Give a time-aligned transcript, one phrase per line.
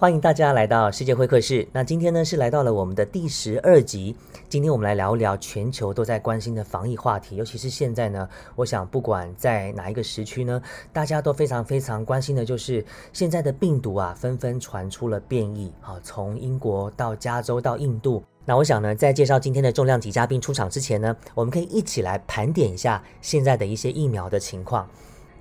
[0.00, 1.66] 欢迎大家来到世界会客室。
[1.72, 4.14] 那今天呢是来到了我们的第十二集。
[4.48, 10.62] 今天我们来聊一聊全球都在关心的防疫话题，尤其是现在呢，我想不管在哪一个时区呢，
[10.92, 18.22] 大家都非常非常关心的就是现在的病毒啊，纷纷传出了变异啊，从英国到加州到印度。
[18.44, 24.88] 那我想呢，在介绍今天的重量级嘉宾出场之前呢，我们可以一起来盘点一下现在的一些疫苗的情况。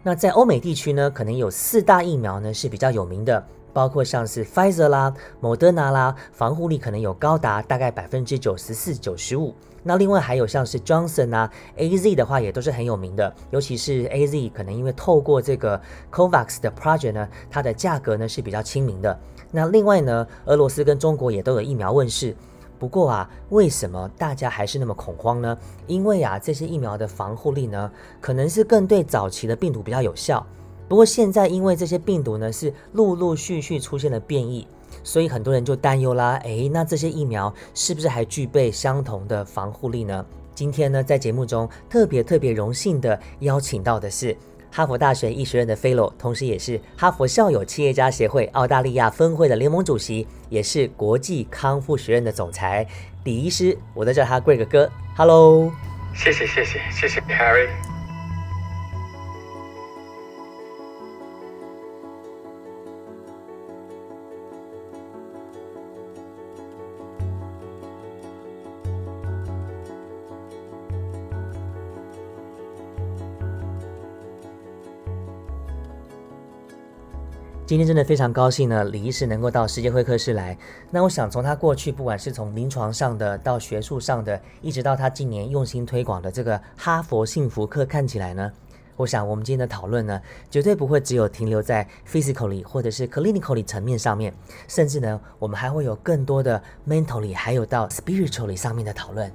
[0.01, 3.45] 那在欧美地区呢，可能有四大疫苗呢是比较有名的。
[3.77, 9.53] 包括像是 Pfizer 啦、Moderna 啦，防护力可能有高达大概百分之九十四、九十五。
[9.83, 13.31] 那另外还有像是 Johnson 啊、AZ 的话，也都是很有名的。
[13.51, 15.79] 尤其是 AZ，可能因为透过这个
[16.11, 19.15] COVAX 的 project 呢，它的价格呢是比较亲民的。
[19.51, 22.35] 那另外呢，俄罗斯跟中国也都有疫苗问世。
[22.79, 25.55] 不过啊，为什么大家还是那么恐慌呢？
[25.85, 30.43] 因为啊，这些疫苗的防护力呢，可能是更对早期的病毒比较有效。
[30.87, 34.65] 不过现在因为这些病毒呢是陆陆续续出现了变异，
[35.03, 36.35] 所以很多人就担忧啦。
[36.43, 40.25] 诶，那这些疫苗是不是还具备相同的防护力呢？
[40.55, 44.35] 今天呢，在节目中特别特别荣幸的邀请到的是
[44.71, 52.87] 哈佛大学医学院的 Fellow，同时也是哈佛校友企业家协会澳大利亚分会的联盟主席，也是国际康复学院的总裁
[53.23, 53.77] 李医师。
[53.93, 54.89] 我都叫他贵哥哥。
[55.15, 55.71] Hello，
[56.15, 57.86] 谢谢谢谢谢谢 Harry。
[77.67, 80.57] 今天真的非常高兴呢，李医师能够到世界会客室来。
[80.89, 88.49] 那我想从他过去，不管是从临床上的到学术上的，一直到他今年用心推广的这个哈佛幸福课，看起来呢，
[88.95, 94.33] 我想我们今天的讨论呢，绝对不会只有停留在 physically 或者是 clinically 层面上面，
[94.69, 99.29] 甚至呢，我们还会有更多的 mentally，还有到 spiritually 上面的讨论。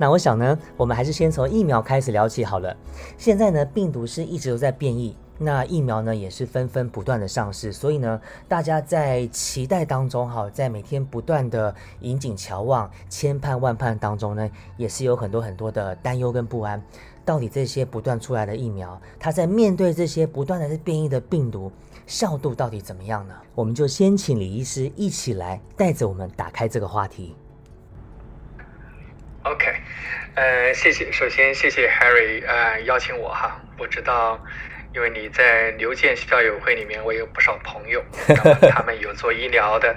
[0.00, 2.74] 那我想呢，我们还是先从疫苗开始聊起好了。
[3.18, 8.18] 现在呢，病毒是一直都在变异，那疫苗呢也是纷纷不断的上市，所以呢，
[8.48, 16.82] 大家在期待当中哈，在每天不断的引颈瞧望、千盼万盼当中呢，也是有很多很多的担忧跟不安。
[17.22, 21.70] 到底这些不断出来的疫苗，它在面对这些不断的变异的病毒，
[22.06, 23.34] 效度到底怎么样呢？
[23.54, 27.36] 我们就先请李医师一起来带着我们打开这个话题。
[29.42, 29.79] OK，
[30.34, 33.60] 呃，谢谢，首先谢谢 Harry，呃，邀请我哈。
[33.78, 34.40] 我知道，
[34.94, 38.04] 因为你在刘健校友会里面，我有不少朋友，
[38.70, 39.96] 他们有做医疗的。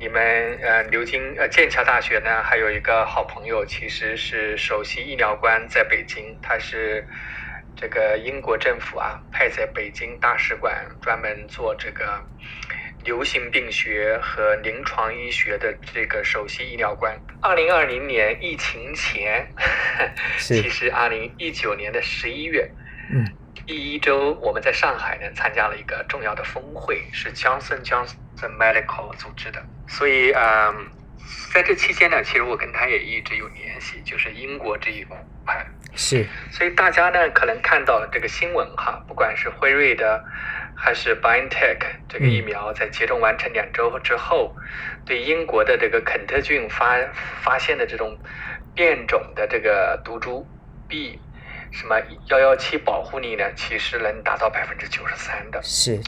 [0.00, 7.06] 你们呃，牛津呃剑桥大学呢，还有一个好朋友，其实是首席医疗官在北京，他是
[7.76, 12.04] 这个英国政府啊派在北京大使馆专门做这个。
[13.08, 17.18] 流行病学和临床医学的这个首席医疗官。
[17.40, 19.48] 二零二零年疫情前，
[20.36, 22.70] 其实二零一九年的十一月，
[23.10, 23.24] 嗯，
[23.66, 29.64] 第一周我们在上海呢参加了一个重要的峰会，是 Johnson Johnson Medical 组织的。
[29.88, 30.90] 所以，嗯，
[31.54, 35.66] 在这期间呢，其实我跟他也一直有联系，就是英国这一块。
[35.94, 36.26] 是。
[36.50, 40.22] 所以大家呢可能看到这个新闻哈，不管是辉瑞的。
[40.80, 41.78] 还是 BioNTech
[42.08, 44.54] 这个疫苗在接种完成两周之后，
[45.04, 46.96] 对英国的这个肯特郡发
[47.42, 48.16] 发现的这种
[48.76, 50.46] 变种的这个毒株
[50.86, 51.18] B
[51.72, 55.60] 什么幺幺七保护力呢，其实能达到百分之九十三的。
[55.64, 56.00] 是。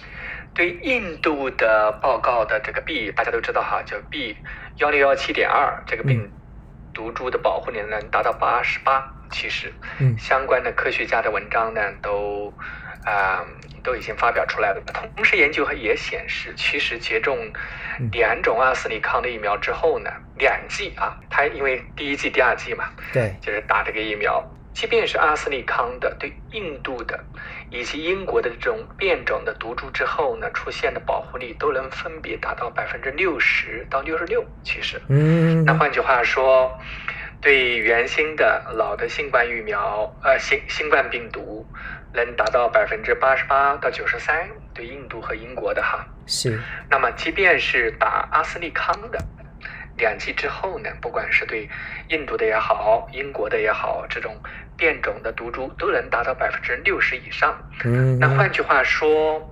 [0.55, 4.37] 对印度的报告的这个 B，大家都知道哈，叫 B
[4.76, 6.31] 幺六幺七点二这个病
[6.94, 9.12] 毒株的保护力能达到八十八。
[9.31, 12.52] 其实，嗯，相关的科学家的文章呢都
[13.05, 13.44] 啊。
[13.82, 14.82] 都已经发表出来了。
[14.93, 17.50] 同时，研究也显示，其实接种
[18.12, 24.44] 两种阿斯利康的疫苗之后呢，两剂啊，它因为第一剂、第二剂嘛，对，就是打这个疫苗，
[24.75, 27.19] 即便是阿斯利康的对印度的
[27.70, 34.44] 以及英国的这种变种的毒株之后呢，出现的保护力都能分别达到百分之六十到六十六。
[34.62, 36.70] 其实，嗯，那换句话说，
[37.40, 41.66] 对原先的老的新冠疫苗，呃，新新冠病毒。
[42.12, 46.60] 能达到百分之八十八到九十三，对印度和英国的哈是。
[46.90, 49.19] 那么即便是打阿斯利康的
[49.96, 51.69] 两剂之后呢，不管是对
[52.08, 54.37] 印度的也好，英国的也好，这种
[54.76, 57.56] 变种的毒株都能达到百分之六十以上。
[57.84, 58.19] 嗯。
[58.19, 59.48] 那换句话说，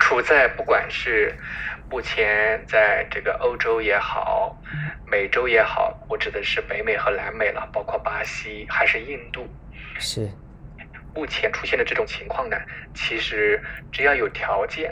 [0.00, 1.34] 处在不管是
[1.92, 4.56] 目前在这个欧洲也好，
[5.06, 9.46] 美洲也好，我指的是北美和南美了，包括巴西还是印度，
[9.98, 10.26] 是。
[11.14, 12.56] 目前出现的这种情况呢，
[12.94, 13.62] 其实
[13.92, 14.90] 只要有条件，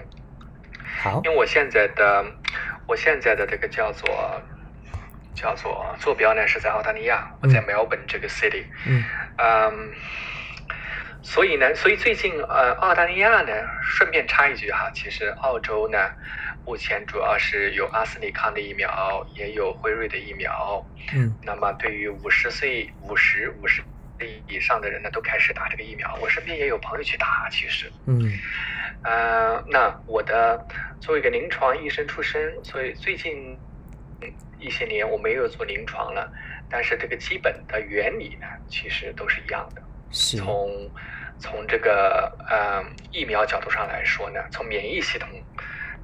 [1.02, 2.22] 好，因为我现在的
[2.86, 4.42] 我现在的这个叫做
[5.34, 7.64] 叫做坐标呢是在澳大利亚，我在嗯。
[7.64, 9.02] Melbourne 这个 city，嗯。
[9.38, 9.90] 嗯，
[11.22, 13.52] 所以呢，所以最近呃，澳大利亚呢，
[13.82, 15.98] 顺便插一句哈，其实澳洲呢，
[16.64, 20.84] 目前主要是有阿斯利康的疫苗，也有辉瑞的疫苗。
[21.12, 23.82] 嗯那么对于五十岁、五十五十
[24.48, 26.14] 以上的人呢，都开始打这个疫苗。
[26.20, 27.90] 我身边也有朋友去打，其实。
[28.06, 28.32] 嗯
[29.02, 30.66] 呃，那我的
[31.00, 33.58] 作为一个临床医生出身，所以最近
[34.58, 36.30] 一些年我没有做临床了，
[36.68, 39.82] 但是这个基本的原理呢，其实都是一样的。
[40.10, 40.90] 是从
[41.38, 45.28] 从这个呃疫苗角度上来说呢，从免疫系统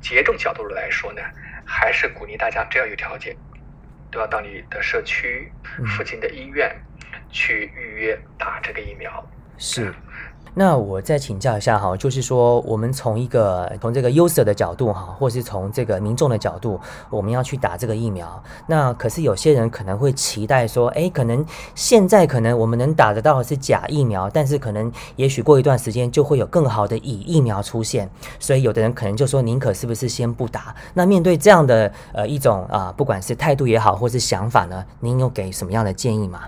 [0.01, 1.23] 接种角度来说呢，
[1.65, 3.37] 还是鼓励大家只要有条件，
[4.11, 6.75] 都要到你的社区嗯附近的医院
[7.31, 9.25] 去预约打这个疫苗。
[9.59, 9.93] 是。
[10.55, 18.43] 那我再请教一下哈，就是说，我们从一个从这个 user 的角度哈，或是从这个民众的角度，我们要去打这个疫苗。
[18.67, 21.45] 那可是有些人可能会期待说，诶，可能
[21.75, 28.09] 现在可能我们能打得到的是假疫苗，但是可能也许过一段时间就会有更好的乙疫苗出现，
[28.39, 30.75] 所以有的人可能就说，宁可是不是先不打？
[30.95, 36.45] 那面对这样的呃一种啊、不管是态度也好，或是想法呢，您有给什么样的建议吗？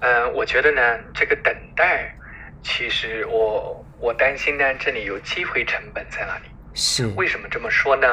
[0.00, 2.14] 呃呃，我觉得呢，这个等待，
[2.62, 6.44] 其实我我担心呢，这里有机会成本在那里。
[6.74, 8.06] 是，为什么这么说呢？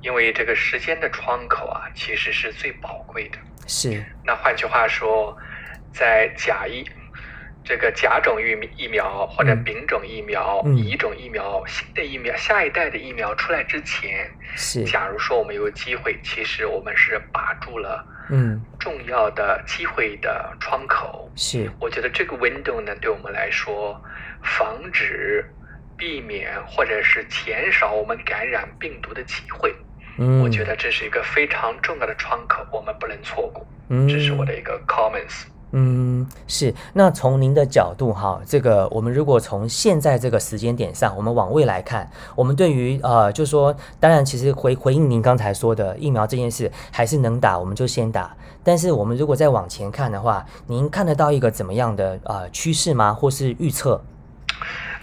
[0.00, 3.38] 因为这个时间的窗口啊，其实是最宝贵的。
[3.68, 5.36] 是，那换句话说，
[5.92, 6.84] 在甲疫
[7.64, 21.30] 这个甲种疫疫苗或者嗯丙种疫苗、嗯乙种疫苗、新的疫苗、下一代的疫苗出来之前，是，假如说我们有机会，其实我们是把住了嗯，重要的机会的窗口。
[21.36, 24.00] 是，我觉得这个 window 呢，对我们来说，
[24.42, 25.44] 防止、
[25.96, 29.74] 避免或者是减少我们感染病毒的机会，
[30.18, 33.66] 嗯，我觉得这是一个非常重要的窗口，我们不能错过。
[33.88, 35.44] 嗯，这是我的一个 comments。
[35.72, 36.74] 嗯，是。
[36.92, 48.36] 那从您的角度哈，这个我们如果从现在这个时间点上，我们往未来看，我们对于呃，就说，当然，其实回回应您刚才说的疫苗这件事，还是能打我们就先打。
[48.62, 53.12] 但是我们如果再往前看的话，您看得到一个怎么样的呃趋势吗？
[53.14, 54.00] 或是预测？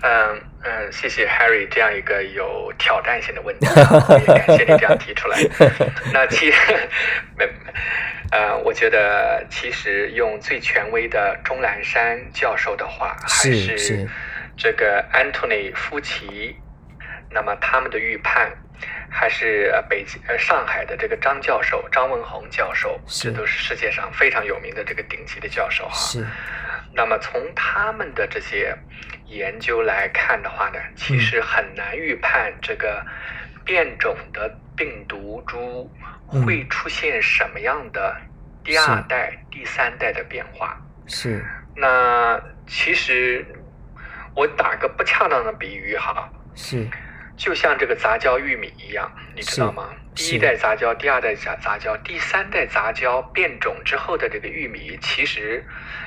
[0.01, 3.65] 嗯嗯，谢谢 Harry 这样一个有挑战性的问题，
[4.19, 5.37] 也感谢你这样提出来。
[6.13, 6.73] 那其实，
[7.37, 7.47] 没，
[8.31, 14.07] 呃，我觉得其实用最权威的钟南山教授的话，还是是
[14.57, 16.55] 这个 Anthony 夫奇，
[17.31, 18.51] 那么他们的预判。
[19.09, 25.95] 还是呃北京呃上海的这个张教授张文宏教授，这都是世界上非常有名的这个顶级的教授哈。
[25.95, 26.25] 是，
[26.93, 28.77] 那么从他们的这些
[29.25, 33.05] 研究来看的话呢，其实很难预判这个
[33.65, 35.91] 变种的病毒株
[36.31, 38.15] 嗯会出现什么样的
[38.63, 40.79] 第二代、第三代的变化。
[41.07, 41.43] 是，
[41.75, 43.43] 那其实
[44.35, 46.87] 我打个不恰当的比喻哈，是，
[47.39, 49.89] 就像这个杂交玉米一样，你知道吗？
[50.13, 55.65] 第一代杂交，第二代杂杂交，第三代杂交变种之后的这个玉米，其实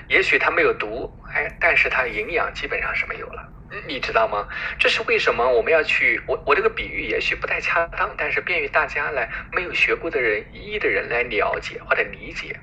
[0.09, 3.49] 也许它没有毒，哎，但是它营养基本上是没有了。
[3.71, 4.47] 嗯你知道吗？
[4.79, 6.21] 这是为什么我们要去？
[6.27, 12.55] 我我这个比喻也许不太恰当，但是便于大家来没有学过的人、一的人来了解或者理解，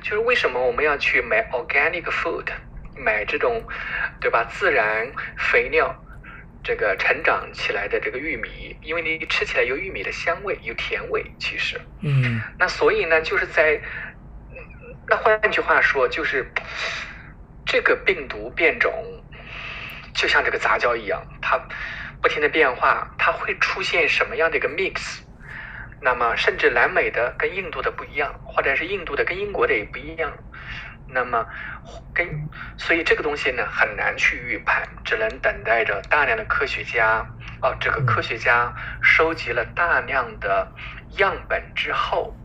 [0.00, 2.46] 就是为什么我们要去买 organic food，
[2.96, 3.62] 买这种，
[4.18, 4.44] 对吧？
[4.44, 5.94] 自然肥料。
[6.64, 14.56] 这个成长起来的这个玉米，因为你吃起来有玉米的香味，有甜味，其实，嗯那所以呢，就是在，嗯
[15.06, 16.50] 那换句话说，就是
[17.66, 18.90] 这个病毒变种，
[20.14, 21.58] 就像这个杂交一样，它
[22.22, 25.20] 不停的变化，它会出现什么样的一个 mix？
[26.00, 30.32] 那么，甚至南美的跟印度的不一样，或者是印度的跟英国的也不一样。
[31.14, 31.46] 那么，
[32.12, 32.28] 跟
[32.76, 37.24] 所以这个东西呢很难去预判，只能等待着大量的科学家
[37.62, 40.72] 哦，这个科学家收集了大量的
[41.18, 42.36] 样本之后，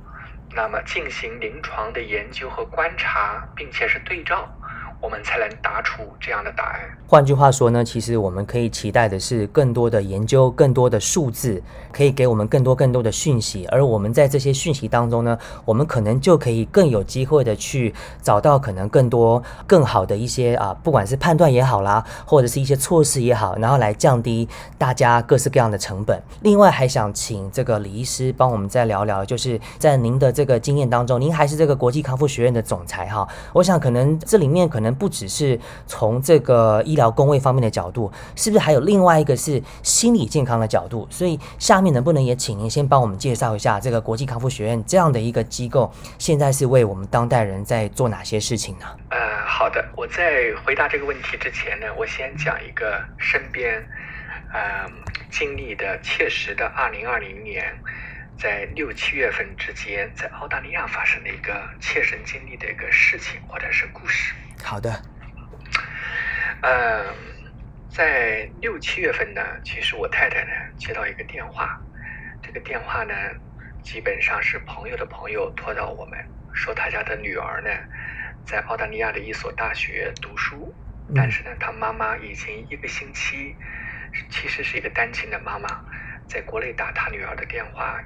[0.52, 4.59] 那么进行临床的研究和观察，并且是对照，
[5.02, 6.80] 我们才能答出这样的答案。
[7.08, 13.66] 换句话说呢，其实我们可以期待的是更多的研究、更多的数字，可以给我们更多更多的讯息。
[13.68, 26.22] 而我们在这些讯息当中呢，我们可能就可以更有机会的去找到可能更多、更好的一些啊，不管是判断也好啦，或者是一些措施也好，然后来降低大家各式各样的成本。
[26.42, 33.28] 另外，还想请这个李医师帮我们再聊聊，就是在您的这个经验当中，您还是这个国际康复学院的总裁哈。
[33.54, 41.08] 我想可能这里面可能不只是从这个医疗工位方面的角度，是不是还有另外一个是心理健康的角度？
[41.10, 48.86] 所以下面能不能也请您先帮我们介绍一下这个国际康复学院这样的一个机构，现在是为我们当代人在做哪些事情呢？
[49.10, 53.84] 呃，好的，我在回答这个问题之前呢，我先讲一个身边
[54.54, 54.90] 呃
[55.32, 57.66] 经历的切实的二零二零年
[58.38, 64.34] 在六七月份之间在澳大利亚发生的一个切身经历的一个事情或者是故事。
[64.64, 65.02] 好的。
[66.62, 67.14] 呃，
[67.90, 71.82] 在六七月份呢，其实我太太呢接到一个电话，
[72.42, 73.14] 这个电话呢
[73.82, 76.20] 基本上是朋友的朋友托到我们，
[76.54, 77.70] 说他家的女儿呢
[78.46, 80.74] 在澳大利亚的一所大学读书，
[81.16, 83.56] 但是呢，他妈妈已经一个星期，
[84.30, 85.84] 其实是一个单亲的妈妈，
[86.28, 88.02] 在国内打他女儿的电话，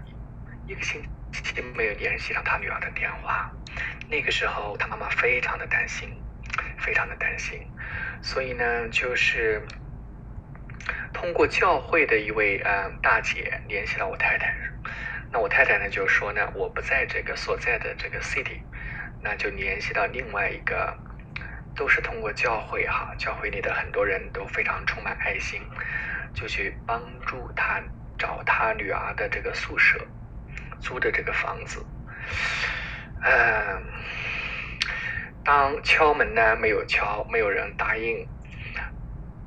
[0.68, 3.52] 一个星期没有联系上他女儿的电话，
[4.10, 6.14] 那个时候他妈妈非常的担心，
[6.78, 7.60] 非常的担心。
[8.22, 9.62] 所以呢，就是
[11.12, 14.54] 通过教会的一位呃大姐联系了我太太，
[15.32, 18.62] 那我太太呢就说呢，我不在这个所在的这个 city，
[19.22, 20.98] 那就联系到另外一个，
[21.76, 25.62] 都是通过教会哈，教会里的很多人都非常充满爱心，
[26.34, 27.82] 就去帮助他
[28.18, 30.00] 找他女儿的这个宿舍，
[30.80, 31.86] 租的这个房子，
[33.24, 33.84] 嗯。
[35.46, 38.26] 当敲门呢没有敲，没有人答应，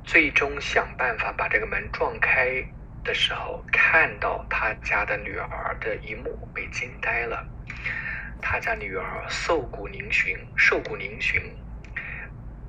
[0.03, 2.63] 最终想办法把这个门撞开
[3.03, 7.43] 的时候，看到他家的女儿的一幕，被惊呆了。
[8.39, 11.41] 他家女儿瘦骨嶙峋，瘦骨嶙峋，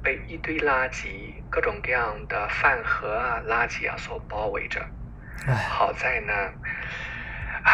[0.03, 4.83] 被一堆垃圾、各种各样的饭盒啊、垃圾啊所包围着。
[5.69, 6.33] 好在呢，
[7.63, 7.73] 啊，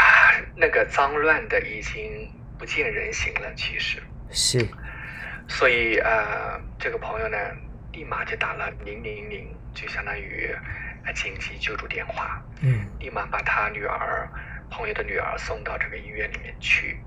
[0.56, 3.54] 那个脏乱的已经不见人形了。
[3.54, 4.66] 其实是。
[5.48, 7.36] 所以呃，这个朋友呢，
[7.92, 10.54] 立马就打了零零零，就相当于
[11.04, 12.42] 呃紧急救助电话。
[12.60, 12.86] 嗯。
[12.98, 14.28] 立马把他女儿
[14.70, 16.98] 朋友的女儿送到这个医院里面去，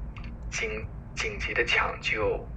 [0.49, 2.47] 紧紧急的抢救，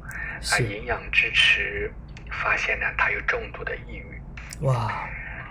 [0.53, 1.91] 啊营养支持，
[2.31, 4.21] 发现呢他有重度的抑郁。
[4.61, 5.09] 哇。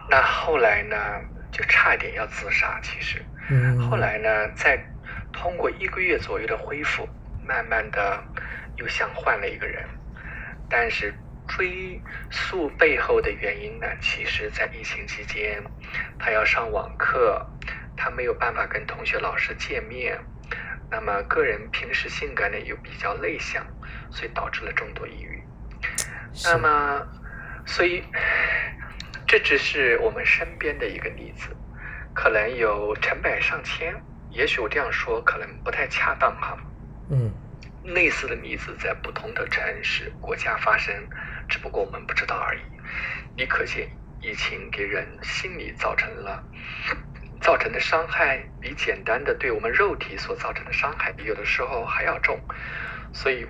[0.09, 0.95] 那后来呢，
[1.51, 3.23] 就差一点要自杀，其实。
[3.49, 3.79] 嗯。
[3.89, 4.79] 后来呢，在
[5.33, 7.07] 通过一个月左右的恢复，
[7.45, 8.23] 慢慢的
[8.77, 9.83] 又像换了一个人。
[10.69, 11.13] 但是
[11.47, 11.99] 追
[12.29, 13.87] 溯背后的原因呢？
[13.99, 15.63] 其实，在疫情期间，
[16.19, 17.43] 他要上网课，
[17.97, 20.19] 他没有办法跟同学、老师见面。
[20.91, 23.65] 那么，个人平时性格呢又比较内向，
[24.11, 25.43] 所以导致了重度抑郁。
[26.43, 27.07] 那么，
[27.65, 28.03] 所以
[29.25, 31.49] 这只是我们身边的一个例子，
[32.13, 33.95] 可能有成百上千。
[34.29, 36.55] 也许我这样说可能不太恰当哈。
[37.09, 37.31] 嗯。
[37.83, 40.93] 类似的例子在不同的城市、国家发生，
[41.47, 42.61] 只不过我们不知道而已。
[43.37, 43.89] 你可见，
[44.21, 46.43] 疫情给人心理造成了
[47.41, 52.39] 造成的伤害，比简单的对我们肉体所造成的伤害，有的时候还要重。
[53.13, 53.47] 所以，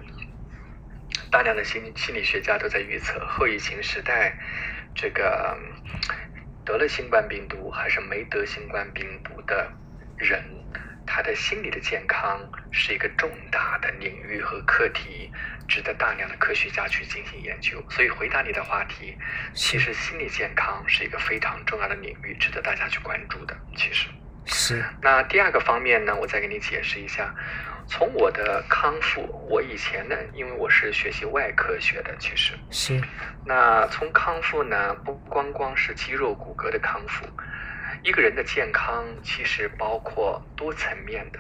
[1.32, 4.38] 大量的心心理学家都在预测，后疫情时代，
[4.94, 5.58] 这个
[6.64, 9.72] 得了新冠病毒还是没得新冠病毒的
[10.18, 10.59] 人。
[11.12, 12.40] 他的心理的健康
[12.72, 15.32] 是一个重大的领域和课题，
[15.68, 17.84] 值得大量的科学家去进行研究。
[17.90, 19.18] 所以回答你的话题，
[19.56, 23.58] 其实心理健康是一个非常重要的领域，值得大家去关注的。
[23.76, 24.08] 其实
[24.46, 24.86] 是。
[25.02, 27.34] 那第二个方面呢，我再给你解释一下。
[27.88, 33.02] 从我的康复，我以前呢，因为我是学习外科学的，其实是。
[33.48, 37.26] 那从康复呢，不光光是肌肉骨骼的康复。
[38.04, 41.40] 一个人的健康其实包括多层面的、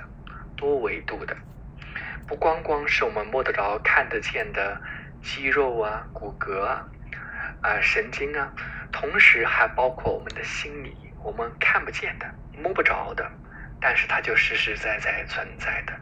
[0.58, 1.36] 多维度的，
[2.28, 4.82] 不光光是我们摸得着、看得见的
[5.22, 6.86] 肌肉啊、骨骼啊、
[7.62, 8.54] 啊神经啊，
[8.92, 12.26] 同时还包括我们的心理，我们看不见的、
[12.62, 13.32] 摸不着的，
[13.80, 15.94] 但是它就实实在在存在的。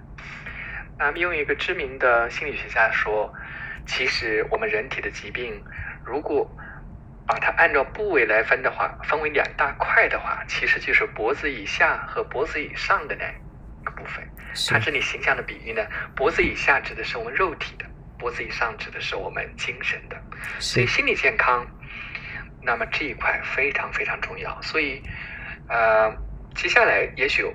[0.98, 3.32] 那么用一个知名的心理学家说，
[3.86, 5.64] 其实我们人体的疾病，
[6.04, 6.50] 如果
[7.28, 13.26] 把它按照部位来分的话，分为两大块的话，其实就是脖子以下和脖子以上的那
[13.84, 14.26] 个部分。
[14.70, 17.86] 它这里形象的比喻呢，脖子以下指的是我们肉体的，
[18.18, 20.18] 脖子以上指的是我们精神的，
[20.60, 21.68] 所以心理健康，
[22.64, 24.60] 那么这一块非常非常重要。
[24.62, 25.04] 所以，
[25.68, 26.16] 呃，
[26.56, 27.46] 接下来也许。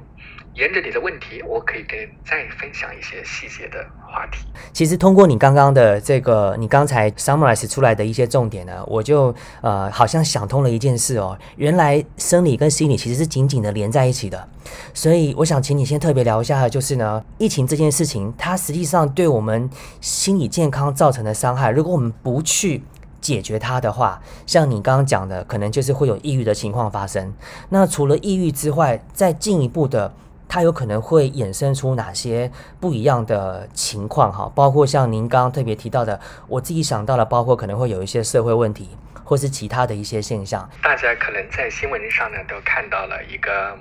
[0.54, 4.38] 沿着你的问题，我可以跟再分享一些细节的话题。
[4.72, 14.48] 其实通过你刚刚的这个，你刚才 summarize 出来的一些重点呢，我就呃好像想通了一件事哦，原来生理跟心理其实是紧紧的连在一起的。
[14.94, 19.68] 所以我想请你先特别聊一下，就是呢，疫情这件事情，它实际上对我们
[20.00, 22.84] 心理健康造成的伤害，如果我们不去。
[23.22, 27.32] 解决它的话，像你刚刚讲的，可能就是会有抑郁的情况发生。
[27.68, 30.12] 那除了抑郁之外，再进一步的。
[30.52, 34.52] 它有可能会衍生出哪些不一样的情况哈？
[34.54, 38.90] 包括像您刚刚特别提到的，我自己想到了，包括可能会有一些社会问题，
[39.24, 40.68] 或是其他的一些现象。
[40.82, 43.78] 大家可能在新闻上呢都看到了一个，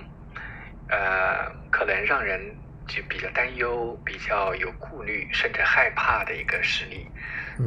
[0.88, 2.40] 呃，可能让人
[2.88, 7.06] 就比较担忧、比较有顾虑，甚至害怕的一个实例，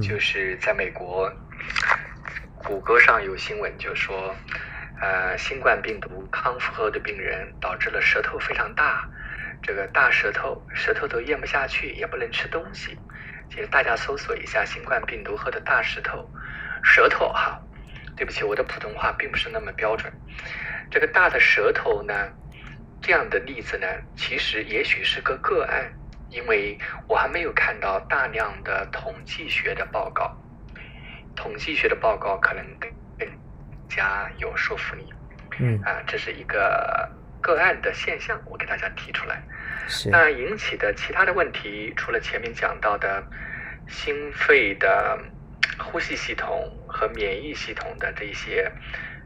[0.00, 1.30] 就是在美国，
[2.56, 4.34] 谷歌上有新闻就说。
[5.04, 9.06] 呃，新冠病毒康复后的病人导致了舌头非常大，
[9.62, 12.98] 这个大舌头，舌头都咽不下去，也不能吃东西。
[13.50, 16.26] 其实大家搜索一下新冠病毒后的大舌头，
[16.82, 17.60] 舌头哈，
[18.16, 20.10] 对不起，我的普通话并不是那么标准。
[20.90, 22.14] 这个大的舌头呢，
[23.02, 25.92] 这样的例子呢，其实也许是个个案，
[26.30, 30.34] 因为我还没有看到大量的统计学的报告，
[31.36, 32.90] 统计学的报告可能更。
[33.94, 35.12] 加有说服力，
[35.60, 37.08] 嗯啊，这是一个
[37.40, 39.40] 个案的现象，我给大家提出来。
[39.86, 43.22] 是那引起的其他的问题，除了前面讲到的
[43.86, 45.18] 心肺的
[45.78, 48.70] 呼吸系统和免疫系统的这些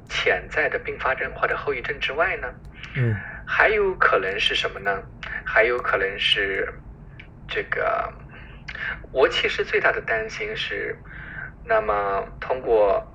[0.09, 2.49] 潜在的并发症或者后遗症之外呢，
[2.95, 5.03] 嗯，还有可能是什么呢？
[5.47, 6.69] 还有可能是
[7.49, 8.13] 这个，
[9.13, 10.95] 我其实最大的担心是，
[11.65, 13.15] 那么通过。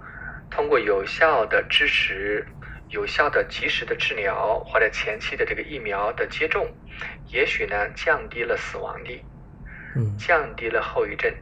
[0.55, 2.45] 通过有效的支持、
[2.89, 6.72] 有效的及时的治疗或者前期的这个疫苗的接种，
[7.31, 9.20] 也许呢降低了死亡率，
[9.96, 11.33] 嗯，降低了后遗症。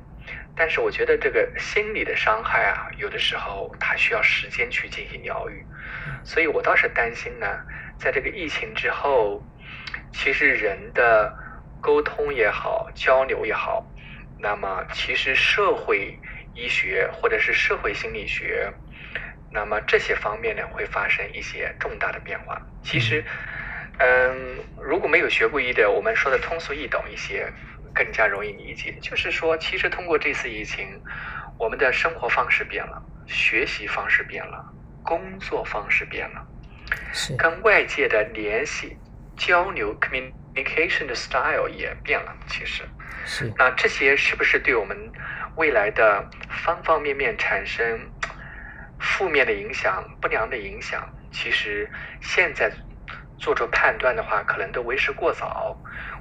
[0.55, 5.65] 但是我觉得这个心理的伤害啊，有的时候它需要时间去进行疗愈。
[6.23, 7.45] 所以我倒是担心呢，
[7.99, 9.43] 在这个疫情之后，
[10.13, 11.35] 其实人的
[11.81, 13.85] 沟通也好、交流也好，
[14.39, 16.17] 那么其实社会
[16.53, 18.71] 医学或者是社会心理学。
[19.53, 22.61] 那么这些方面呢，会发生一些重大的变化。
[22.81, 23.23] 其实，
[23.99, 27.51] 嗯，如果没有学过医的，我们说的通俗易懂一些，
[27.93, 28.95] 更加容易理解。
[29.01, 31.01] 就是说，其实通过这次疫情，
[31.59, 34.65] 我们的生活方式变了，学习方式变了，
[35.03, 36.47] 工作方式变了，
[37.11, 38.97] 是跟外界的联系、
[39.35, 42.33] 交流 （communication） 的 style 也变了。
[42.47, 42.83] 其实，
[43.25, 44.97] 是那这些是不是对我们
[45.57, 46.25] 未来的
[46.63, 47.99] 方方面面产生？
[49.01, 51.89] 负面的影响、不良的影响，其实
[52.21, 52.71] 现在
[53.39, 55.75] 做出判断的话，可能都为时过早。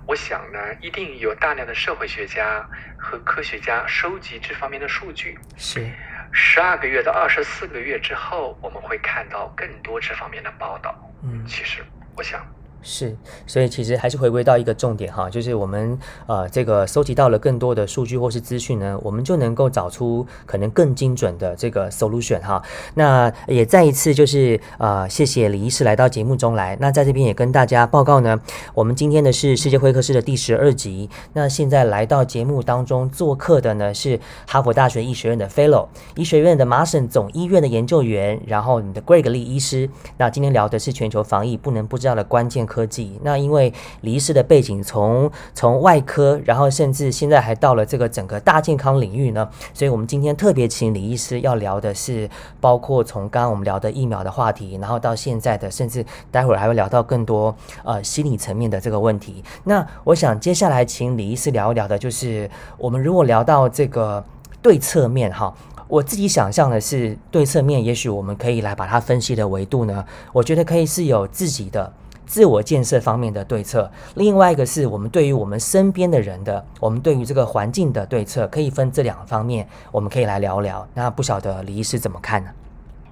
[0.06, 2.66] 我想呢，一定有大量的社会学家
[2.98, 5.38] 和科学家收集这方面的数据。
[5.56, 5.86] 是，
[6.32, 10.94] 十二个月到二十四个月之后，我们会看到更多这方面的报道。
[11.22, 11.84] 嗯，其实
[12.16, 12.44] 我想。
[12.82, 13.14] 是，
[13.46, 22.62] 所以其实还是回归到一个重点哈，就是我们呃这个收集到了更多的数据或是资讯呢，我们就能够找出可能更精准的这个 solution 哈。
[22.94, 26.74] 那也再一次就是呃谢谢李医师来到节目中来。
[26.80, 28.40] 那在这边也跟大家报告呢，
[28.72, 31.10] 我们今天的是世界会客室的第十二集。
[31.34, 39.90] 那现在来到节目当中做客的呢是哈佛大学医学院的 Fellow，医学院的麻省总医院的研究员，然后你的 Greg Lee 医师。
[40.16, 42.66] 那今天聊的是全球防疫不能不知道的关键。
[42.70, 52.30] 科技，那因为李医师的背景从从外科，然后甚至现在还到了这个整个大健康领域呢，所以我们今天特别请李医师要聊的是，
[52.60, 57.52] 包括从刚刚我们聊的疫苗的话题，然后到现在的，甚至待会儿还会聊到更多
[57.82, 59.42] 呃心理层面的这个问题。
[59.64, 64.24] 那我想接下来请李医师聊一聊的，就是我们如果聊到这个
[64.62, 65.52] 对侧面哈。
[65.90, 71.92] 我自己想象的是对侧面，也许我们可以来把它分析的维度呢，我觉得可以是有自己的。
[72.30, 80.88] 自我建设方面的对策，另外一个是我们对于我们身边的人的，我们对于这个环境的对策，可以分这两方面，我们可以来聊聊。
[80.94, 82.50] 那不晓得李医师怎么看呢？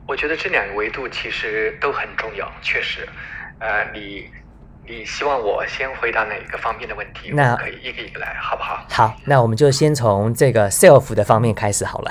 [0.07, 3.09] 我觉得这两个维度其实都很重要，确实。
[3.59, 4.31] 呃，你
[4.87, 7.33] 你希望我先回答哪一个方面的问题？
[7.33, 8.87] 那可以一个一个来，好不好？
[8.89, 12.11] 好，那我们就先从这个 self 的方面开始好了。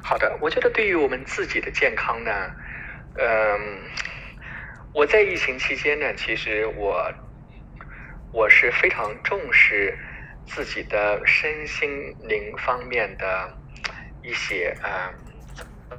[0.00, 2.30] 好的，我觉得对于我们自己的健康呢，
[3.18, 3.26] 嗯。
[4.96, 7.12] 我在疫情期间呢，其实我
[8.32, 9.94] 我是非常重视
[10.46, 13.58] 自己的身心灵方面的
[14.22, 15.12] 一些呃，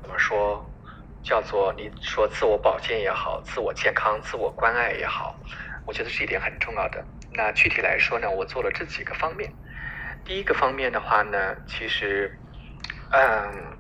[0.02, 0.66] 怎么说，
[1.22, 5.40] 叫做你说自我保健也好，自我健康、自我关爱也好，
[5.86, 7.06] 我觉得是一点很重要的。
[7.34, 9.54] 那具体来说呢，我做了这几个方面。
[10.26, 12.32] 第一个方面的话呢，其实，
[13.12, 13.78] 嗯，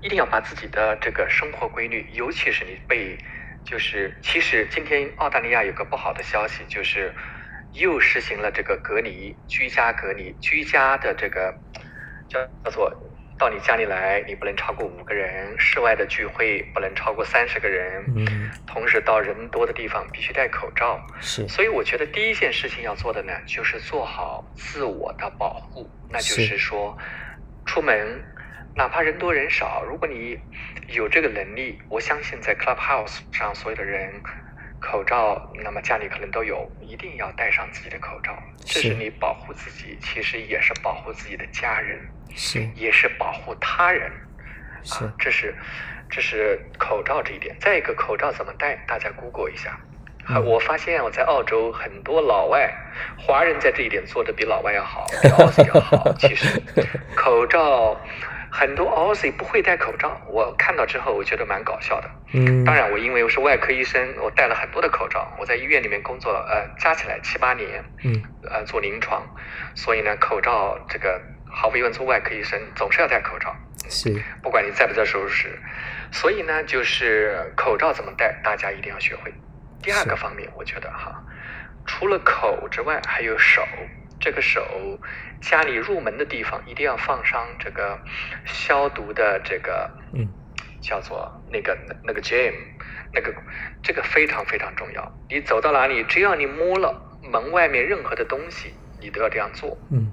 [0.00, 3.16] 一定要把自己的这个生活规律，尤其是你被，
[3.64, 7.12] 就是其实今天澳大利亚有个不好的消息，就是
[7.72, 11.54] 又实行了这个隔离，居家隔离，居家的这个
[12.28, 12.92] 叫叫做。
[13.36, 18.04] 到你家里来，你不能超过五个人；室外的聚会不能超过三十个人。
[18.14, 21.04] 嗯，同时到人多的地方必须戴口罩。
[21.20, 25.90] 是，所以我觉得第一件事情要做的呢，就是做好自我的保护。
[26.08, 26.96] 那就是说，
[27.66, 28.22] 出门
[28.76, 30.38] 哪怕人多人少，如果你
[30.88, 34.12] 有这个能力，我相信在 Clubhouse 上所有的人
[34.80, 38.36] 口罩，那么家里可能都有，一定要戴上自己的口罩。
[38.64, 42.00] 这是你保护自己，其实也是保护自己的家人。
[42.34, 44.10] 是，也是保护他人，
[44.82, 45.54] 是，这是，
[46.10, 47.56] 这是口罩这一点。
[47.60, 48.74] 再一个，口罩怎么戴？
[48.88, 49.78] 大家 Google 一下。
[50.44, 52.74] 我发现我在澳洲很多老外
[53.18, 56.12] 华人在这一点做的比老外要好， 比 Aussie 要好。
[56.14, 56.60] 其实，
[57.14, 58.00] 口罩
[58.56, 62.08] 很多 Aussie 不会戴口罩，我看到之后我觉得蛮搞笑的。
[62.34, 65.26] 嗯，当然我因为我是外科医生，我戴了很多的口罩。
[65.40, 69.26] 我在医院里面工作，呃，加起来七八年，嗯，呃，做临床，
[69.74, 71.20] 所以呢，口罩这个。
[71.56, 73.54] 毫无疑问，做外科医生总是要戴口罩，
[73.88, 74.12] 是，
[74.42, 75.56] 不管你在不在手术室。
[76.10, 79.32] 所以呢，就是口罩怎么戴，大家一定要学会。
[79.80, 81.14] 第二个方面，我觉得哈，
[81.86, 83.62] 除了口之外，还有手。
[84.24, 84.64] 这个手，
[85.42, 88.00] 家里入门的地方一定要放上这个
[88.46, 90.26] 消毒的这个，嗯，
[90.80, 92.54] 叫做那个那个 jam，
[93.12, 93.34] 那个
[93.82, 95.12] 这个非常非常重要。
[95.28, 99.76] 你走到哪里，只要你摸了门外面任何的东西，你都要这样做。
[99.92, 100.10] 嗯。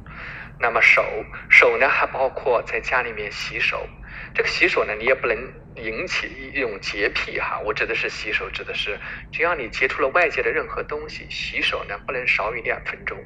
[0.59, 1.01] 那么手
[1.49, 3.87] 手呢，还包括在家里面洗手。
[4.33, 5.37] 这个洗手呢，你也不能
[5.77, 7.61] 引起一种洁癖哈。
[7.61, 8.99] 我指的是洗手，指的是
[9.31, 13.17] 只要你接触了外界的任何东西，洗手呢不能少于两分钟。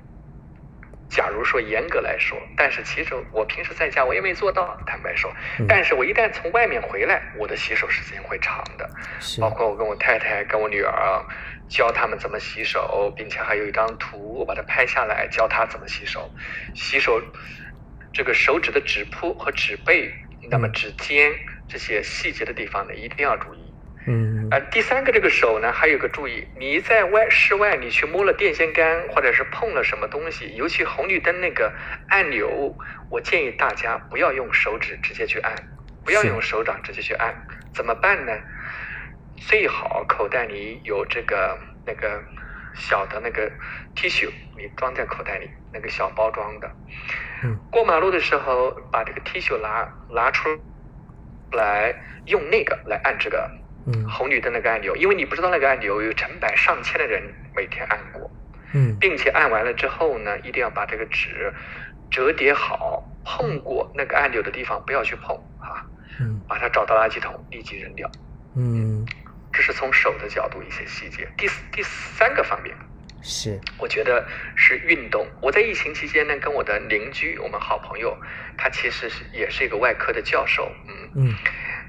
[1.10, 5.32] 假如说严格来说，但是其实我平时在家我也没做到，坦白说。
[5.68, 8.90] 但是我一旦从外面回来，我的洗手时间会长的。
[9.40, 11.26] 包括我跟我太太、跟我女儿。
[11.68, 16.30] 教他们怎么洗手，并且还有一张图，我把它拍下来，教他怎么洗手。
[16.76, 17.20] 洗手，
[18.14, 20.14] 这个手指的指铺和指背，
[20.52, 21.34] 那么指尖
[21.68, 23.65] 这些细节的地方呢，一定要注意。
[24.08, 24.48] 嗯。
[24.52, 31.74] 呃，第三个这个手呢，还有个注意，你在外室外，你去摸了电线杆，或者是碰了什么东西，尤其红绿灯那个
[32.10, 32.76] 按钮，
[33.10, 35.54] 我建议大家不要用手指直接去按，
[36.04, 37.34] 不要用手掌直接去按，
[37.74, 38.32] 怎么办呢？
[39.38, 42.24] 最好口袋里有这个那个
[42.74, 43.52] 小的那个
[43.96, 46.72] T 恤，你装在口袋里，那个小包装的。
[47.44, 47.58] 嗯。
[47.72, 50.48] 过马路的时候，把这个 T 恤拿拿出
[51.52, 51.94] 来，
[52.28, 53.52] 用那个来按这个
[54.10, 57.22] 红绿灯那个按钮，因为你不知道那个按钮有成百上千的人
[57.56, 58.32] 每天按过。
[58.74, 58.98] 嗯。
[59.00, 61.54] 并且按完了之后呢，一定要把这个纸
[62.10, 65.86] 折叠好，碰过那个按钮的地方不要去碰啊。
[66.20, 66.42] 嗯。
[66.48, 68.10] 把它找到垃圾桶，立即扔掉。
[68.56, 69.06] 嗯。
[69.54, 71.28] 这是从手的角度一些细节。
[71.38, 72.76] 第第三个方面
[73.22, 75.26] 是，我觉得是运动。
[75.42, 78.16] 我在疫情期间呢，跟我的邻居，我们好朋友，
[78.58, 81.36] 他其实是也是一个外科的教授，嗯嗯。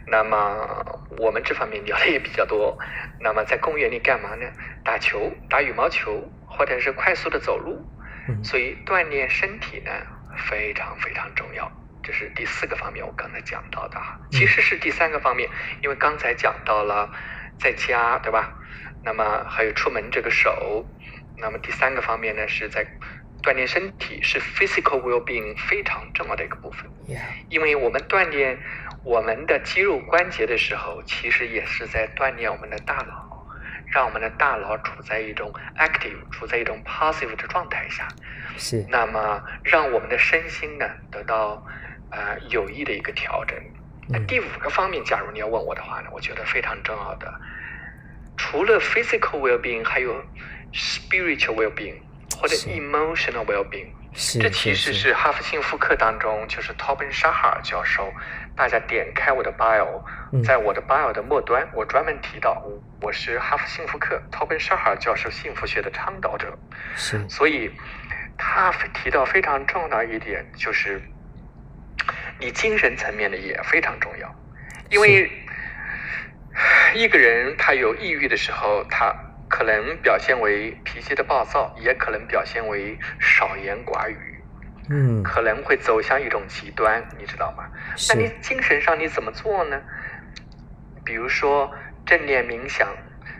[0.06, 2.78] 那么我们这方面聊的也比较多。
[3.20, 4.46] 那么在公园里干嘛呢？
[4.84, 7.84] 打球，打羽毛球，或者是快速的走路。
[8.28, 8.44] 嗯。
[8.44, 9.90] 所以锻炼身体呢，
[10.48, 11.70] 非常非常重要。
[12.02, 15.48] 这是第四个方面，我刚才讲到的，其实是第三个方面，
[15.82, 17.10] 因为刚才讲到了。
[17.58, 18.52] 在家对吧？
[19.02, 20.84] 那么还有出门这个手，
[21.38, 22.86] 那么第三个方面呢，是在
[23.42, 26.84] 锻炼身体，是 physical well-being 非常重要的一个部分。
[27.48, 28.58] 因为我们锻炼
[29.06, 33.46] 我们的肌肉关节的时候，其实也是在锻炼我们的大脑，
[33.86, 38.08] 让我们的大脑处在一种 active、处在一种 passive 的状态下。
[38.58, 38.84] 是。
[38.88, 41.64] 那么让我们的身心呢得到
[42.10, 43.56] 呃有益的一个调整。
[44.08, 47.32] 那第五个方面，假如你要问我的话呢，我觉得非常重要的，
[48.36, 50.20] 除了 physical well-being，还有
[50.72, 52.00] spiritual well-being
[52.36, 53.86] 或者 emotional well-being。
[54.18, 58.12] 是这其实是哈佛幸福课当中，就是 Tobin Shahar 教授。
[58.56, 60.02] 大家点开我的 bio，
[60.42, 62.62] 在我的 bio 的末端，我专门提到
[63.00, 66.58] 我是哈佛幸福课 Tobin Shahar 教授幸福学的倡导者。
[66.96, 67.28] 是。
[67.28, 67.70] 所以
[68.38, 71.00] 他提到非常重要的一点就是。
[72.38, 74.30] 你精神层面的也非常重要，
[74.90, 75.30] 因为
[76.94, 79.10] 一个人他有抑郁的时候，他
[79.48, 84.35] 可能表现为脾气的暴躁，也可能表现为少言寡语，
[84.88, 87.64] 嗯，可能会走向一种极端，你知道吗？
[88.08, 89.80] 那你，精神上你怎么做呢？
[91.04, 91.72] 比如说
[92.04, 92.88] 正念冥想，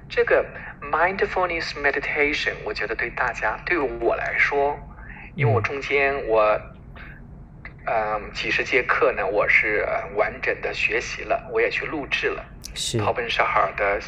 [0.09, 0.45] 这个
[0.81, 4.79] mindfulness meditation，我觉得对大家，对我来说，
[5.35, 6.61] 因为我嗯中间我，
[7.87, 12.45] 嗯，几十节课呢，我是呃完整的学习了，我也去录制了。
[12.75, 14.01] 是，陶本沙哈尔的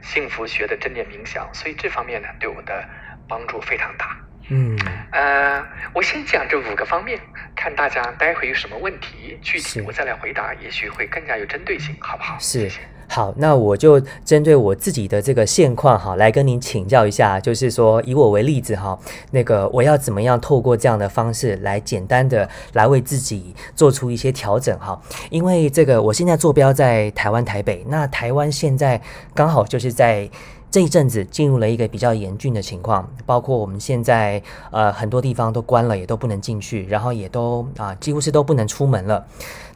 [0.00, 2.88] 幸福学的正念冥想，所以这方面呢对我的
[3.28, 4.16] 帮助非常大。
[4.50, 4.78] 嗯，
[5.12, 7.18] 呃，我先讲这五个方面，
[7.54, 12.36] 看大家待会有什么问题，具体我再来回答，也许会更加有针对性，好不好？
[12.38, 12.80] 是谢谢。
[13.10, 18.98] 好，那我就针对我自己的这个现况哈，来跟您请教一下，就是说以我为例子哈，
[19.30, 24.98] 那个我要怎么样透过这样的方式来简单的来为自己做出一些调整哈，
[25.30, 29.00] 因为这个我现在坐标在台湾台北，那台湾现在
[29.34, 30.30] 刚好就是在。
[30.70, 39.26] 这一阵子进入了一个比较严峻的情况，包括我们现在呃很多地方都关了，也都不能进去，然后也都啊、几乎是都不能出门了。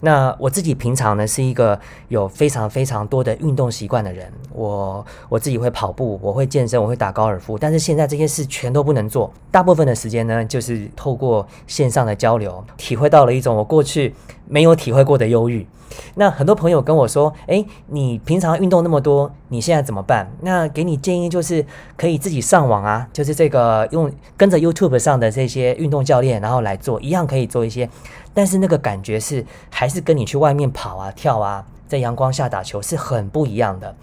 [0.01, 1.79] 那我自己平常呢是一个
[2.09, 9.33] 有非常非常多的运动习惯的人，我我自己会跑步，我会健身，我会打高尔夫，但是现在这些事全都不能做。
[9.51, 14.15] 大部分的时间呢，就是透过线上的交流，体会到了一种我过去
[14.47, 15.67] 没有体会过的忧郁。
[16.15, 21.65] 那很多朋友跟我说：“诶，你平常运动那么多，你现在怎么办？”那给你建议就是
[21.97, 27.89] 可以自己上网啊，就是这个用跟着 YouTube 上的这些运动教练，然后来做，一样可以做一些。
[28.35, 33.95] 但是那个感觉是还是跟你去外面跑啊、跳啊，在阳光下打球是很不一样的。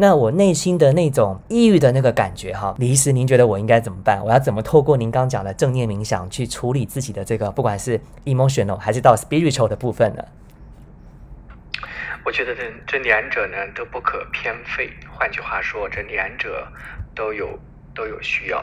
[0.00, 4.24] 那我内心的那种抑郁的那个感觉哈，李医师，您觉得我应该怎么办？
[4.24, 10.24] 我要怎么透过您刚讲的正念冥想去处理自己的这个，不管是 emotional 还是到 spiritual 的部分呢？
[12.28, 14.92] 我觉得这这两者呢都不可偏废。
[15.08, 16.70] 换句话说，这两者
[17.14, 17.58] 都有
[17.94, 18.62] 都有需要。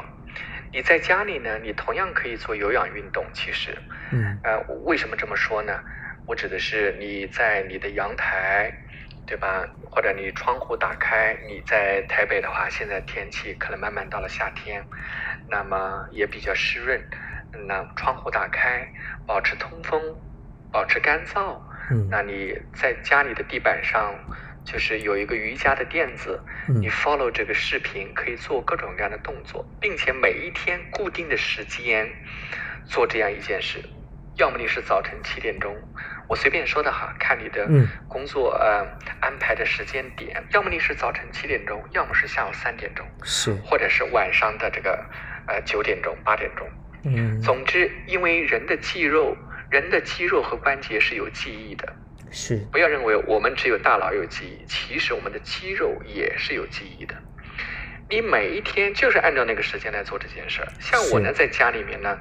[0.71, 3.25] 你在家里呢，你同样可以做有氧运动。
[3.34, 3.75] 其实，
[4.12, 5.80] 嗯呃，为什么这么说呢？
[6.28, 8.71] 我指的是你在你的阳台，
[9.25, 9.65] 对吧？
[9.89, 14.86] 或者你窗户打开，你在台北的话，现在天气可能慢慢到了夏天，
[15.49, 17.04] 那么也比较湿润。
[17.67, 18.88] 那窗户打开，
[19.25, 19.99] 保持通风，
[20.71, 21.60] 保持干燥。
[21.91, 22.07] 嗯。
[22.09, 24.13] 那你在家里的地板上，
[24.63, 26.81] 就是有一个瑜伽的垫子，嗯。
[26.81, 32.09] 你 follow 这个视频，可以做各种各样的动作，并且每一天固定的时间
[32.85, 33.79] 做这样一件事。
[34.37, 35.73] 要么你是早晨七点钟，
[36.27, 37.87] 我随便说的哈，看你的嗯。
[38.09, 38.85] 工作呃
[39.21, 43.53] 安排的时间点；要么你是早晨七点钟，要么是下午三点钟，是。
[43.63, 45.05] 或者是晚上的这个
[45.47, 46.67] 呃九点钟、八点钟。
[47.05, 47.39] 嗯。
[47.41, 49.37] 总之，因为人的肌肉、
[49.75, 51.93] 人的肌肉和关节是有记忆的，
[52.31, 57.13] 是不要认为我们只有大脑有记忆，其实我们的肌肉也是有记忆的。
[58.09, 60.67] 你每一天就是按照那个时间来做这件事儿。
[60.79, 62.17] 像我呢，在家里面呢，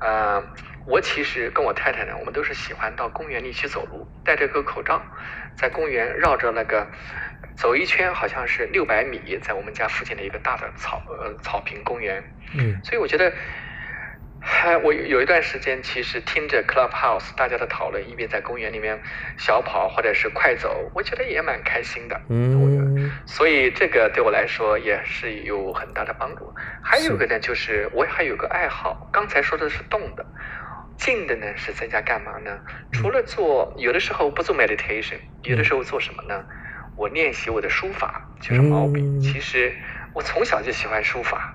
[0.00, 0.42] 呃，
[0.86, 5.02] 我其实跟我太太呢，我们都是喜欢到公园里去走路，戴着个口罩，
[5.54, 6.86] 在公园绕着那个
[7.58, 12.24] 走一圈，好像是六百米，在我们家附近的一个大的草呃草坪公园。
[12.54, 13.30] 嗯所以我觉得，
[14.48, 19.02] 还我有一段时间其实听着 Clubhouse 大家的讨论，一边在公园里面
[19.36, 22.20] 小跑或者是快走，我觉得也蛮开心的。
[22.28, 26.54] 嗯所以这个对我来说也是有很大的帮助。
[26.80, 30.24] 还有一个呢，就是我还有个爱好，刚才说的是动的，
[30.96, 32.60] 静的呢是在家干嘛呢？
[32.92, 36.44] 除了做，有的时候不做 meditation，有的时候做什么呢？
[36.94, 39.00] 我练习我的书法，就是毛笔。
[39.00, 39.74] 嗯其实
[40.14, 41.54] 我从小就喜欢书法，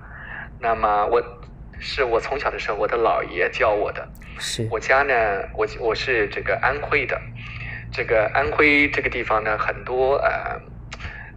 [0.60, 1.22] 那么我
[1.82, 4.08] 是我从小的时候我的姥爷教我的。
[4.38, 5.14] 是我家呢，
[5.54, 7.20] 我我是这个安徽的，
[7.90, 10.60] 这个安徽这个地方呢，很多呃，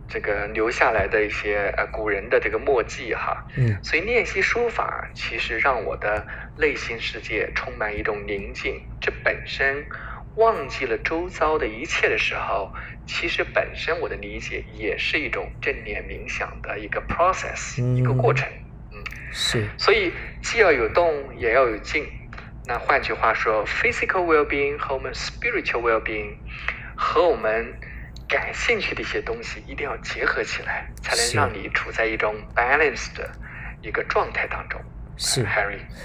[0.08, 6.26] 这个留下来的一些呃古人的这个墨迹哈，嗯所以练习书法其实让我的
[6.58, 8.82] 内心世界充满一种宁静。
[9.02, 9.86] 这本身
[10.36, 12.72] 忘记了周遭的一切的时候，
[13.06, 18.48] 其实本身我的理解也是一种正念冥想的一个 process，、一个过程。
[19.36, 22.08] 嗯，是所以既要有动，也要有静。
[22.66, 26.36] 那换句话说，physical well-being 和我们 spiritual well-being
[26.96, 27.74] 和我们
[28.28, 33.30] 感兴趣的一些东西一定要结合起来，才能让你处在一种 balanced 的
[33.82, 34.82] 一个状态当中。
[35.18, 35.46] 是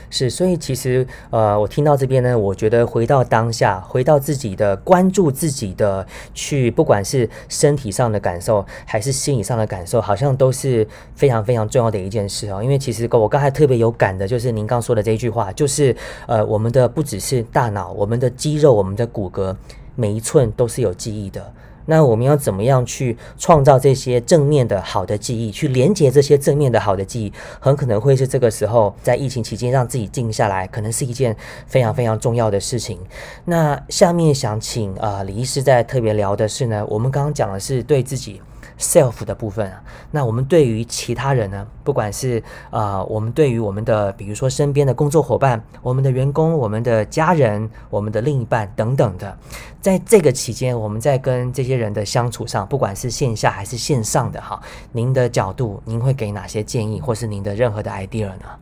[0.09, 12.63] 是，所以其实呃，我听到这边呢，我觉得回到当下，回到自己的关注自己的去，不管是身体上的感受，还是心理上的感受，好像都是非常非常重要的一件事哦。
[12.63, 15.95] 因为其实我刚才特别有感的，就是您刚说的这一句话，就是
[16.27, 19.55] 呃，我们的不只是大脑，我们的肌肉，我们的骨骼，
[19.97, 21.53] 每一寸都是有记忆的。
[21.91, 33.01] 那我们要怎么样去创造这些正面的好的记忆，去连接这些正面的好的记忆，很可能会是这个时候在疫情期间让自己静下来，可能是一件非常非常重要的事情。
[33.45, 38.41] 那下面想请啊李医师在特别聊的是呢，我们刚刚讲的是对自己。
[38.81, 49.39] Self 的部分啊，那我们对于其他人呢，不管是啊，我们对于我们的，比如说身边的工作伙伴、我们的员工、我们的家人、我们的另一半等等的，
[49.81, 54.61] 在这个期间，我们在跟这些人的相处上，不管是线下还是线上的哈，
[54.93, 58.59] 您的角度，您会给哪些建议，或是您的任何的 idea 呢？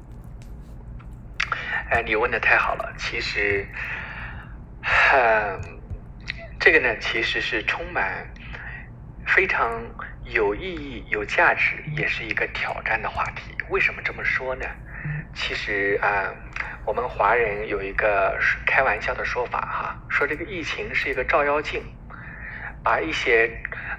[1.90, 3.66] 哎，你问的太好了，其实，
[5.14, 5.59] 嗯，
[6.61, 8.26] 这个呢，其实是充满
[9.29, 9.81] 非常。
[10.31, 13.51] 有意义、有价值，也是一个挑战的话题。
[13.71, 14.67] 为什么这么说呢？
[15.35, 16.29] 其实啊，
[16.85, 21.83] 我们华人有一个开玩笑的说法哈，说这个疫情是一个照妖镜，
[22.85, 23.51] 把一些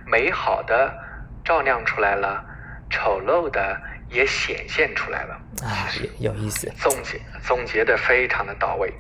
[0.06, 0.96] 美好的
[1.44, 2.46] 照亮出来了，
[2.92, 5.34] 丑陋的也显现出来了。
[5.63, 5.89] 啊，
[6.20, 6.72] 有意思。
[6.78, 8.94] 总结总结的非常的到位。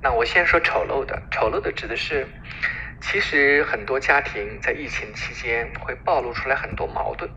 [0.00, 2.24] 那我先说丑陋的，丑陋的指的是。
[3.08, 7.30] 其实很多家庭在疫情期间会暴露出来很多矛盾，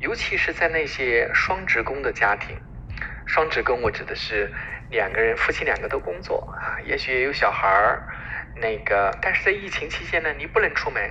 [0.00, 2.54] 尤其是在那些双职工的家庭。
[3.26, 4.52] 双职工我指的是
[4.90, 8.02] 两个人，夫妻两个都工作啊，也许也有小孩儿，
[8.56, 11.02] 那个，但是在疫情期间呢，你不能出门，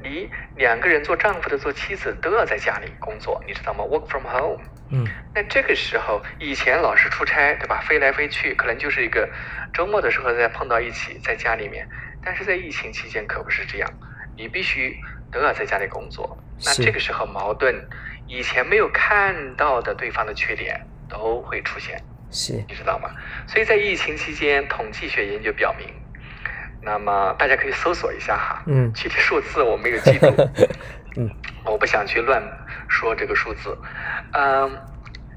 [0.00, 4.62] 你两个人做丈夫的、做妻子都要在家里工作，你知道吗？Work from home。
[4.92, 5.04] 嗯。
[5.34, 7.80] 那这个时候，以前老是出差，对吧？
[7.80, 9.28] 飞来飞去，可能就是一个
[9.74, 11.88] 周末的时候再碰到一起，在家里面。
[12.24, 13.90] 但是在疫情期间可不是这样，
[14.36, 14.96] 你必须
[15.30, 16.38] 都要在家里工作。
[16.64, 17.74] 那这个时候矛盾，
[18.28, 23.10] 以前没有看到的对方的缺点都会出现，是你知道吗？
[23.48, 25.88] 所以在疫情期间，统计学研究表明，
[26.80, 30.26] 那么大家可以搜索一下哈，嗯，具体数字我没有记住，
[31.16, 31.28] 嗯，
[31.64, 32.40] 我不想去乱
[32.88, 33.76] 说这个数字，
[34.32, 34.78] 嗯，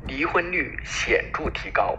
[0.05, 1.97] 离婚率显著提高，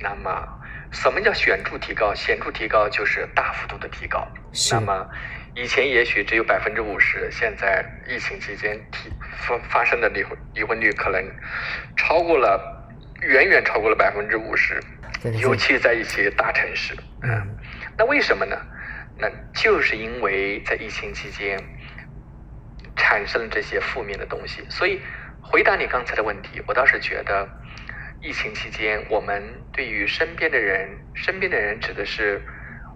[0.00, 0.54] 那么。
[0.90, 2.14] 什么叫显著提高？
[2.14, 4.26] 显著提高就是大幅度的提高。
[4.72, 5.06] 那么，
[5.54, 11.22] 以前也许只有百分之五十，现在疫情期间提发发生的离婚离婚率可能
[11.96, 12.58] 超过了，
[13.20, 14.80] 远远超过了百分之五十，
[15.40, 16.94] 尤其在一些大城市。
[17.22, 17.56] 嗯，
[17.96, 18.56] 那为什么呢？
[19.18, 21.58] 那就是因为在疫情期间
[22.96, 24.64] 产生了这些负面的东西。
[24.70, 25.02] 所以，
[25.42, 27.46] 回答你刚才的问题，我倒是觉得。
[28.20, 29.40] 疫情期间，我们
[29.72, 32.42] 对于身边的人，身边的人指的是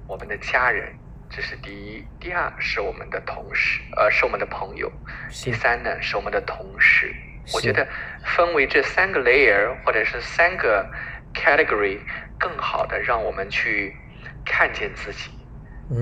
[0.09, 0.93] 我们的家人，
[1.31, 4.89] 这是第一；第二是我们的同事，呃，是我们的朋友；
[5.45, 7.15] 第三呢是我们的同事。
[7.55, 7.87] 我觉得
[8.25, 10.91] 分为这三个 layer 或者是三个
[11.35, 12.01] category，
[12.37, 13.95] 更好的让我们去
[14.45, 15.31] 看见自己，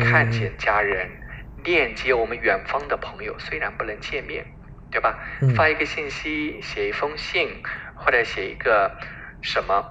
[0.00, 1.06] 看见家人，
[1.62, 3.38] 链接我们远方的朋友。
[3.38, 4.46] 虽然不能见面，
[4.90, 5.18] 对吧？
[5.54, 7.62] 发一个信息，写一封信。
[8.02, 8.90] 或者写一个
[9.42, 9.84] 什么，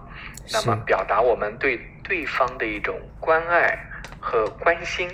[0.51, 3.77] 那么表达我们对对方的一种关爱
[4.19, 5.07] 和关心，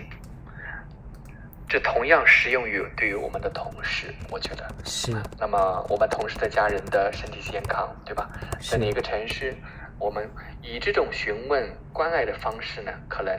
[1.67, 5.12] 这同样适用于对于我们的同事，我觉得是。
[5.39, 8.29] 那么我们同事的家人的身体健康，对吧？
[8.60, 9.53] 在哪个城市，
[9.99, 10.29] 我们
[10.62, 13.34] 以这种询问关爱的方式呢，可能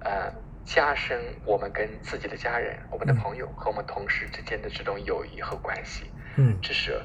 [0.00, 0.32] 呃
[0.64, 6.10] 加深我们跟自己的家人、我们的朋友和我们同事之间的这种友谊和关系。
[6.36, 7.00] 嗯，这是。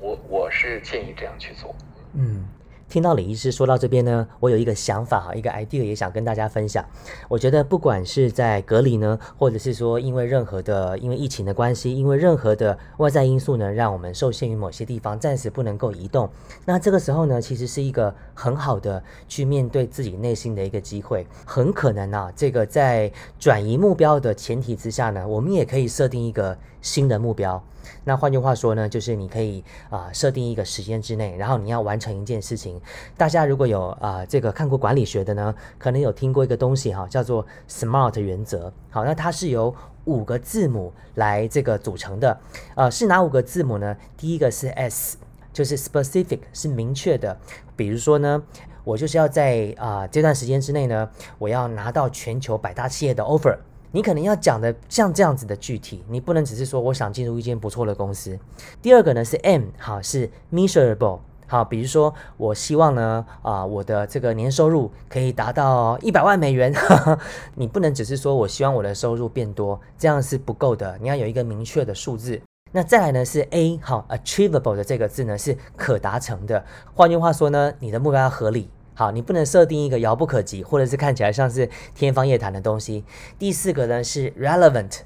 [0.00, 1.74] 我我是建议这样去做。
[2.14, 2.44] 嗯，
[2.88, 6.84] 听到李医师说到这边呢，我有一个想法哈，一个 idea 也想跟大家分享。
[7.28, 16.28] 我觉得不管是在隔离呢，或者是说因为任何的因为疫情的关系，因为任何的外在因素呢，让我们受限于某些地方，暂时不能够移动。
[16.64, 21.24] 那这个时候呢，其实是一个很好的去面对自己内心的一个机会。
[21.44, 27.62] 很可能啊，这个在转移目标的前提之下呢，我们也可以设定一个新的目标。
[28.04, 32.80] 那换句话说呢，就是你可以啊设定一个时间之内，然后你要完成一件事情。
[33.16, 38.72] 大家如果有啊这个看过管理学的呢，可能有听过一个东西哈，叫做 SMART 原则。
[38.90, 42.38] 好，那它是由五个字母来这个组成的。
[42.74, 43.96] 呃，是哪五个字母呢？
[44.16, 45.18] 第一个是 S，
[45.52, 47.36] 就是 specific，是明确的。
[47.76, 48.42] 比如说呢，
[48.84, 53.58] 我就是要在啊这段时间之内呢，我要拿到全球百大企业的 offer。
[53.92, 58.38] 你可能要讲的像这样子的具体，你不能只是说我想进入一间不错的公司。
[58.80, 66.72] 第二个呢是 M，好是 measurable，好，比如说我希望呢啊我的这个年收入可以达到一百万美元，
[67.56, 72.40] 你不能只是说我希望我的收入变多，这样是不够的，你要有一个明确的数字。
[72.72, 76.64] 那再来呢是 A，好 achievable 的这个字呢是可达成的，
[76.94, 78.70] 换句话说呢，你的目标要合理。
[79.00, 83.02] 好，你不能设定一个遥不可及，或者是看起来像是天方夜谭的东西。
[83.38, 84.98] 第四个呢是 relevant，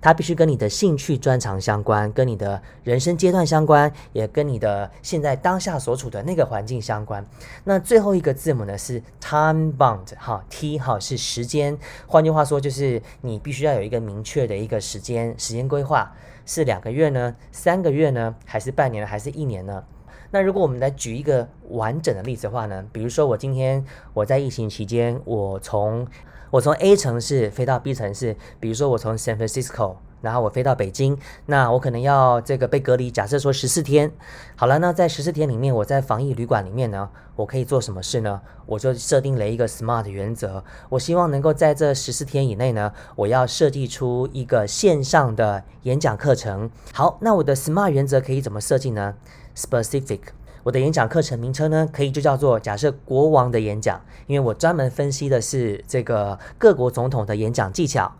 [0.00, 7.26] 它必须跟你的兴趣专长相关，跟你的人生阶段相关，也跟你的现在当下所处的那个环境相关。
[7.64, 11.76] 那最后一个字母呢是 time bound，哈，T 哈是时间，
[12.06, 16.14] 换句话说就是你必须要有一个明确的一个时间时间规划，
[16.46, 19.82] 是两个月呢，三个月呢，还是半年，还是一年呢？
[20.30, 26.06] 那如果我们来举一个完整的例子的话呢，比如说我今天我在疫情期间，我从
[26.50, 31.16] 我从 A 城市飞到 B 城市，比如说我从 San Francisco，然后我飞到北京，
[31.46, 34.12] 那我可能要这个被隔离，假设说十四天。
[34.56, 38.40] 好了，那在十四天里面，我在防疫旅馆里面呢，我可以做什么事呢？
[38.66, 46.70] 我就设定了一个 SMART 原则，我希望能够在这十四天以内呢，我要设计出一个线上的演讲课程。
[46.92, 49.14] 好，那我的 SMART 原则可以怎么设计呢
[49.56, 50.20] ？Specific，
[50.62, 58.12] 我的演讲课程名称呢，可以就叫做假设国王的演讲，因为我专门分析的是这个各国总统的演讲技巧。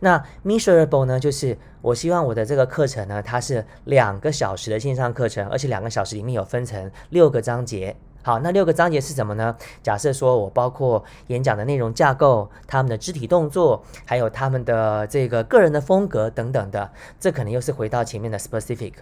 [0.00, 7.94] 那 Measurable 呢，就是我希望我的这个课程呢，它是两个小时的线上课程，而且两个小时里面有分成六个章节。
[8.22, 9.56] 好，那六个章节是什么呢？
[9.82, 18.94] 假设说我包括演讲的内容架构、他们的肢体动作，还有他们的这个个人的风格等等的，这可能又是回到前面的 Specific。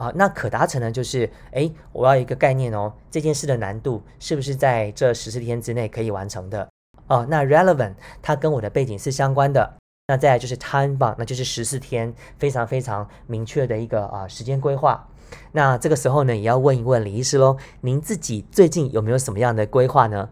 [0.00, 0.90] 啊，那可达成呢？
[0.90, 6.66] 就是哎，我要一个概念哦，这件事的难度是不是在这十四天之内可以完成的？
[7.06, 7.92] 哦，那 relevant
[8.22, 9.74] 它跟我的背景是相关的。
[10.08, 15.06] 那再来就是 time bound，那就是十四天，非常非常明确的一个啊时间规划。
[15.52, 20.30] 那这个时候呢，也要问一问李医师喽，您自己最近有没有什么样的规划呢？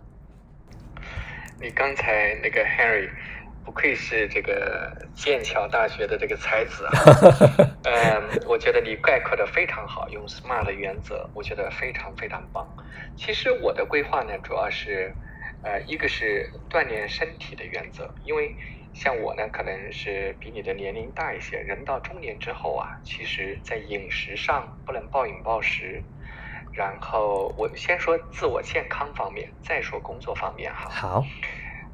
[1.60, 3.10] 你刚才那个 Harry。
[3.68, 6.92] 不愧是这个剑桥大学的这个才子啊！
[7.84, 12.66] 嗯，我觉得你概括的非常好，用 SMART 的原则，我觉得非常非常棒。
[13.14, 15.12] 其实我的规划呢，主要是，
[15.62, 18.56] 呃，一个是锻炼身体的原则，因为
[18.94, 26.02] 像我呢，可能是比你的年龄大一些，人到中年之后啊，其实在饮食上不能暴饮暴食。
[26.72, 30.88] 然后我先说自我健康方面，再说工作方面哈。
[30.88, 31.22] 好。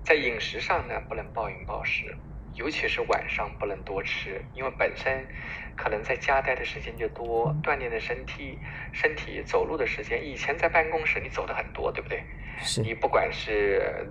[0.04, 2.14] 在饮食上呢，不能暴饮暴食，
[2.54, 5.26] 尤其是晚上不能多吃，因为本身
[5.74, 8.58] 可能在家待的时间就多，锻炼的身体，
[8.92, 12.22] 身体走路的时间，以前在办公室你走的很多，对不对？
[12.60, 12.82] 是。
[12.82, 14.06] 你不管是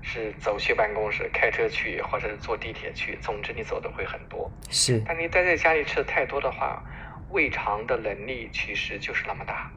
[0.00, 4.50] 是走去办公室，开车去，或者是坐地铁去，总之你走的会很多。
[4.70, 5.02] 是。
[5.06, 6.82] 但你待在家里吃的太多的话，
[7.28, 9.70] 胃肠的能力其实就是那么大。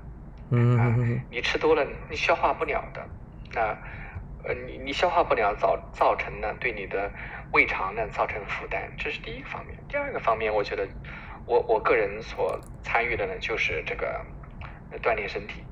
[0.51, 1.19] 嗯。
[1.29, 3.05] 你吃多了，你消化不了的。
[3.53, 3.61] 那。
[3.61, 3.77] 呃，
[4.65, 7.09] 你你消化不了，造造成呢对你的
[7.53, 9.77] 胃肠呢造成负担，这是第一个方面。
[9.87, 10.85] 第二个方面，我觉得
[11.45, 14.19] 我我个人所参与的呢就是这个
[15.01, 15.63] 锻炼身体。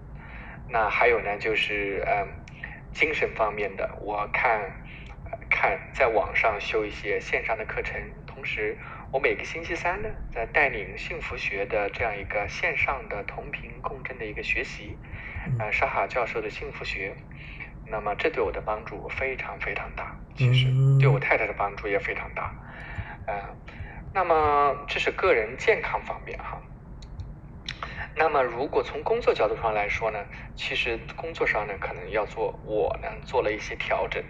[0.70, 2.28] 那还有呢就是嗯
[2.94, 4.62] 精神方面的，我看
[5.50, 8.78] 看在网上修一些线上的课程，同时
[9.12, 14.98] 我每个星期三呢在带领幸福学的这样一个线上的同频共振的一个学习，
[15.60, 17.14] 呃沙哈教授的幸福学。
[17.92, 20.68] 那么这对我的帮助非常非常大，其实
[20.98, 22.50] 对我太太的帮助也非常大，
[23.28, 23.34] 嗯，
[24.14, 26.58] 那么这是个人健康方面哈。
[28.16, 30.20] 那么如果从工作角度上来说呢，
[30.56, 34.24] 其实工作上呢可能要做，我呢做了一些调整，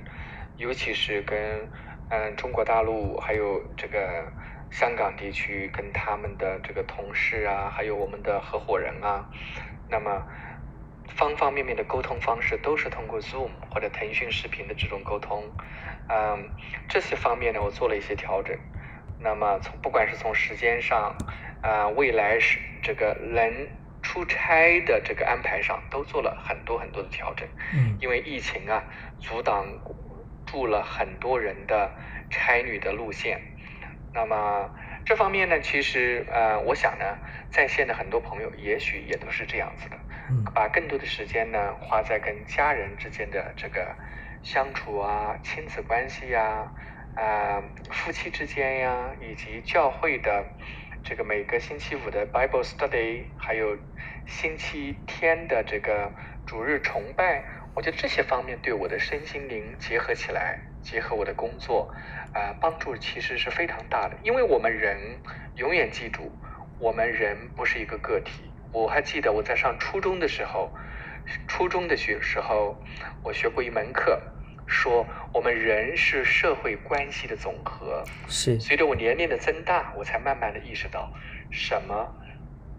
[0.58, 1.70] 尤其是跟
[2.10, 4.26] 嗯中国大陆还有这个
[4.72, 9.30] 香港地区跟他们的这个同事啊，还有我们的合伙人啊，
[9.88, 10.26] 那么。
[11.22, 15.44] 方方面面的沟通方式都是通过 Zoom 或者腾讯视频的这种沟通，
[16.10, 16.50] 嗯，
[16.90, 18.58] 这些方面呢，我做了一些调整。
[19.20, 21.16] 那么从不管是从时间上，
[21.62, 23.70] 啊，未来是这个人
[24.02, 27.48] 出差的这个安排上，都做了很多很多的调整。
[27.76, 28.84] 嗯，因为疫情啊，
[29.20, 29.68] 阻挡
[30.48, 31.92] 住了很多人的
[32.32, 33.40] 差旅的路线。
[34.12, 34.72] 那么
[35.06, 37.06] 这方面呢，其实呃，我想呢，
[37.52, 39.96] 在线的很多朋友也许也都是这样子的。
[40.54, 43.96] 把更多的时间呢花在跟家人之间的这个
[44.44, 46.74] 相处啊，亲子关系呀，
[47.16, 50.46] 啊，夫妻之间呀，以及教会的
[51.04, 53.78] 这个每个星期五的 Bible Study，还有
[54.26, 56.12] 星期天的这个
[56.46, 61.94] 主日崇拜，我觉得这些方面对我的身心灵结合起来，结合我的工作，
[62.34, 64.18] 啊，帮助其实是非常大的。
[64.24, 65.22] 因为我们人
[65.56, 66.32] 永远记住，
[66.80, 68.51] 我们人不是一个个体。
[68.72, 70.72] 我还记得我在上初中的时候，
[71.48, 72.82] 初中的学时候，
[73.24, 74.22] 我学过一门课，
[74.66, 78.04] 说我们人是社会关系的总和。
[78.28, 78.60] 是。
[78.60, 81.12] 随着我年龄的增大，我才慢慢的意识到，
[81.52, 82.16] 什么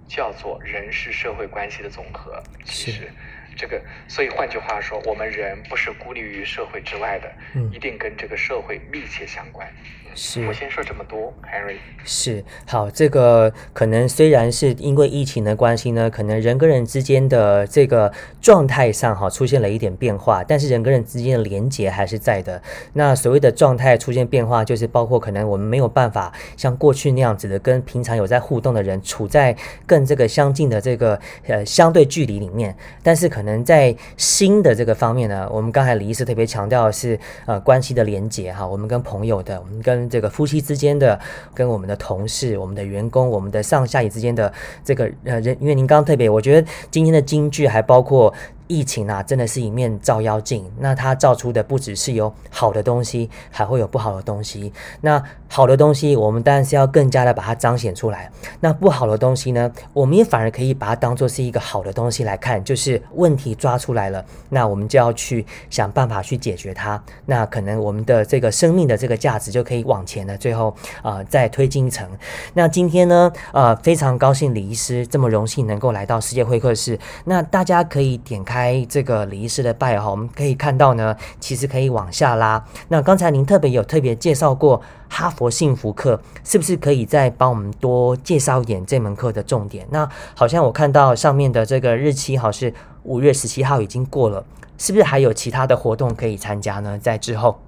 [0.08, 2.42] 叫做人是社会关系的总和。
[2.64, 3.10] 其实，
[3.56, 9.70] 这个，所以换句话说，我们人不是孤立于社会之外的，嗯一定跟这个社会密切相关。
[10.14, 11.76] 是我先说这么多，Harry。
[12.04, 22.60] 是好，这个可能虽然是因为疫情的关系呢，可能人跟人之间的这个状态上哈出现了一点变化，但是人跟人之间的连接还是在的。
[22.94, 29.56] 那所谓的状态出现变化，就是包括可能我们没有办法像过去那样子的跟平常有在互动的人处在
[29.86, 41.18] 更这个相近的这个呃相对距离里面，但是可能在新的这个方面呢，我们刚才李医师特别强调的是呃关系的连接哈，我们跟朋友的，我们跟这个夫妻之间的，
[41.54, 44.52] 跟我们的同事、我们的员工、我们的上下级之间的
[44.84, 48.32] 这个呃人，因为您刚刚特别，我觉得今天的京剧还包括。
[48.68, 50.64] 疫情啊，真的是一面照妖镜。
[50.78, 54.72] 那它照出的不只是有好的东西，还会有不好的东西。
[55.02, 55.22] 那
[55.54, 58.30] 好的东西，我们当然是要更加的把它彰显出来。
[58.60, 66.98] 那不好的东西呢，我们也反而可以把它当做是一个好的东西来看，就是问题抓出来了，那我们就要去想办法去解决它。
[67.26, 72.08] 那可能我们的这个生命的这个价值就可以往前了，最后啊、呃再推进一层。
[72.54, 76.98] 那今天呢，呃，非常高兴李医师这么荣幸能够来到世界会客室。
[77.26, 82.64] 那大家可以点开这个李医师的拜哈，我们可以看到呢，其实可以往下拉。
[82.88, 84.80] 那刚才您特别有特别介绍过
[85.12, 89.86] 哈佛幸福课，是不是可以再帮我们多介绍一点这门课的重点？
[89.90, 94.42] 那好像我看到上面的这个日期好是五月十七号已经过了，
[94.78, 96.98] 是不是还有其他的活动可以参加呢？
[96.98, 97.62] 在之后，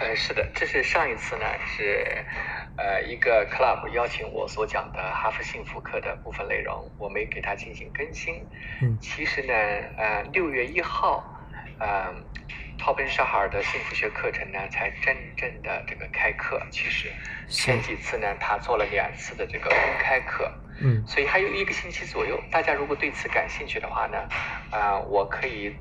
[0.00, 2.06] 呃，是的，这是上一次呢是
[2.76, 8.34] 呃一个 club 邀请我所讲的哈佛幸福课的部分内容，我没给它进行更新。
[8.82, 9.52] 嗯其实呢，
[9.96, 11.24] 呃，六月一号，
[11.80, 12.14] 呃，
[12.78, 16.64] 陶本沙哈尔的幸福学课程呢才真正的这个开课。
[16.70, 17.10] 其实
[17.48, 20.50] 前几次呢，他做了两次的这个公开课。
[20.80, 24.28] 嗯所以还有一个星期左右，大家如果对此感兴趣的话呢，
[24.70, 25.74] 啊、我可以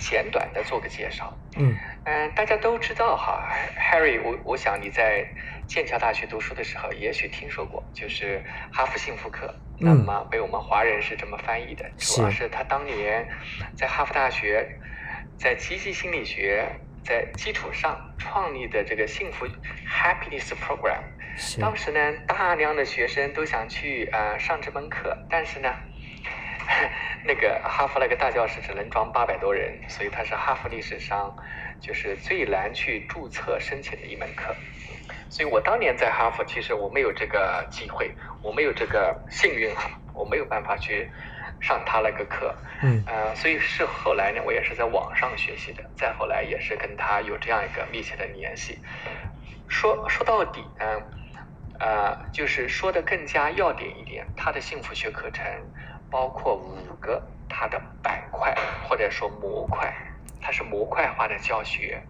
[0.00, 1.32] 简短的做个介绍。
[1.56, 3.48] 嗯嗯，大家都知道哈
[3.78, 5.24] ，Harry，我我想你在
[5.68, 8.42] 剑桥大学读书的时候，也许听说过，就是
[8.72, 9.46] 哈佛幸福课。
[9.78, 13.26] 嗯那么被我们华人是这么翻译的，主要是是他当年
[13.76, 14.68] 在哈佛大学，
[15.40, 16.68] 在积极心理学
[17.02, 19.46] 在基础上创立的这个幸福
[19.88, 21.00] Happiness Program。
[21.58, 25.74] 当时呢，大量的学生都想去呃上这门课，但是呢，
[27.24, 31.34] 那个哈佛那个大教室只能装八百多人，所以它是哈佛历史上
[31.80, 34.54] 就是最难去注册申请的一门课。
[35.30, 38.10] 所以我当年在哈佛，其实我没有这个机会，
[38.42, 41.10] 我没有这个幸运哈，我没有办法去
[41.60, 42.54] 上他那个课。
[42.82, 48.78] 嗯呃，所以是后来呢，我也是在网上学习的，再后来也是跟他有这样一个密切的联系。
[49.68, 51.02] 说说到底呢，
[51.78, 55.44] 呃，就是说的更加要点一点，他的幸福学课程
[56.10, 58.56] 包括五个他的板块
[58.88, 59.94] 或者说模块，
[60.40, 62.02] 它是模块化的教学。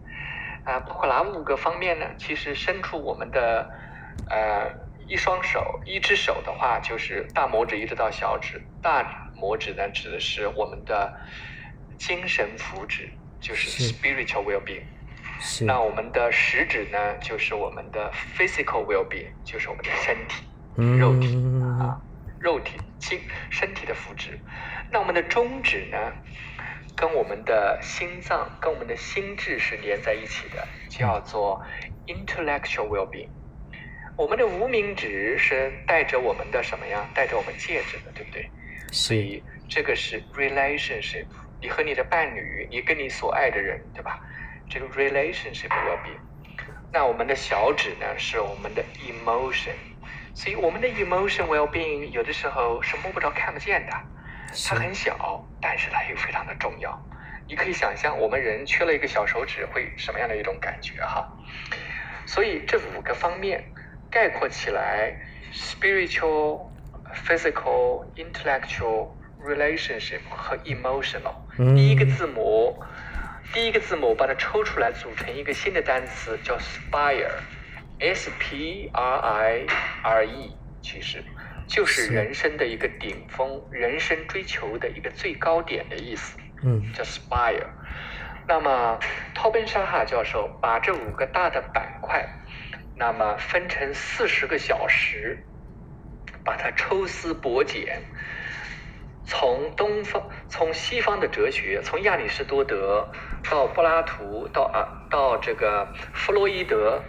[0.63, 2.05] 啊、包括哪五个方面呢？
[2.19, 3.71] 其实身处我们的
[4.29, 4.71] 呃
[5.11, 11.13] 一双手，一只手的话就是大拇指一直到小指，大拇指呢指的是我们的
[11.99, 13.09] 精神福祉，
[13.41, 14.85] 就是是 spiritual well-being。
[15.41, 20.45] 是那我们的食指呢，就是我们的 physical well-being，就是我们的身体、
[20.97, 22.01] 肉体嗯啊，
[22.39, 23.19] 肉体、精
[23.51, 24.39] 身体的福祉。
[24.93, 25.99] 那我们的中指呢，
[26.97, 31.61] 跟我们的心脏、跟我们的心智是连在一起的，叫做
[32.07, 33.29] intellectual well-being。
[34.21, 37.09] 我们的无名指是带着我们的什么呀？
[37.15, 38.51] 带着我们戒指的，对不对？
[38.93, 41.25] 所以这个是 relationship，
[41.59, 44.21] 你和你的伴侣，你跟你所爱的人，对吧？
[44.69, 46.21] 这个 relationship well-being。
[46.93, 49.73] 那我们的小指呢，是我们的 emotion，
[50.35, 53.93] 所以我们的 emotion well-being 有的时候是摸不着、看不见的，
[54.69, 57.03] 它很小，但是它又非常的重要。
[57.49, 61.27] 你可以想象，我们人缺了一个小手指会什么样的一种感觉哈？
[62.27, 63.65] 所以这五个方面
[64.11, 65.15] 概括起来
[65.53, 66.69] ，spiritual、
[67.27, 69.09] physical、intellectual、
[69.43, 71.35] relationship 和 emotional。
[71.59, 72.83] 嗯第一个字母，
[73.53, 79.67] 第一个字母把它抽出来，组成一个新的单词叫 spire，s p r i
[80.03, 81.23] r e，其实
[81.69, 86.39] 就是是人生的一个顶峰，人生追求的一个最高点的意思。
[86.63, 87.67] 嗯叫 Spire。
[88.47, 88.99] 那么，
[89.35, 92.29] 陶本沙哈教授把这五个大的板块，
[93.01, 95.43] 那么分成四十个小时，
[96.45, 98.03] 把它抽丝剥茧，
[99.25, 103.11] 从东方、从西方的哲学，从亚里士多德
[103.49, 107.03] 到柏拉图，到啊到这个弗洛伊德，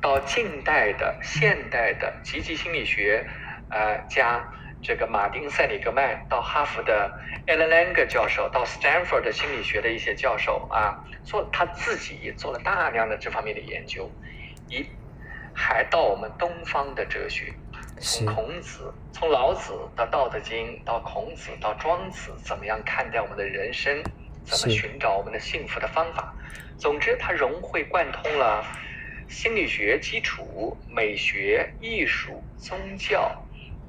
[0.00, 3.26] 到近代的、现代的积极心理学，
[3.70, 4.48] 呃加
[4.84, 14.08] 这个马丁塞里格曼，到哈佛的 Alan Langer 教授，到 Stanford 的心理学的一些教授啊，做他自己也做了大量的这方面的研究，
[14.68, 14.86] 一
[15.58, 17.52] 还到我们东方的哲学，
[18.00, 24.00] 从孔子，从老子到《道德经》，到孔子，到庄子，怎么样看待我们的人生，
[24.44, 26.32] 怎么寻找我们的幸福的方法。
[26.78, 28.64] 总之，它融会贯通了
[29.28, 33.34] 心理学基础、美学、艺术、宗教，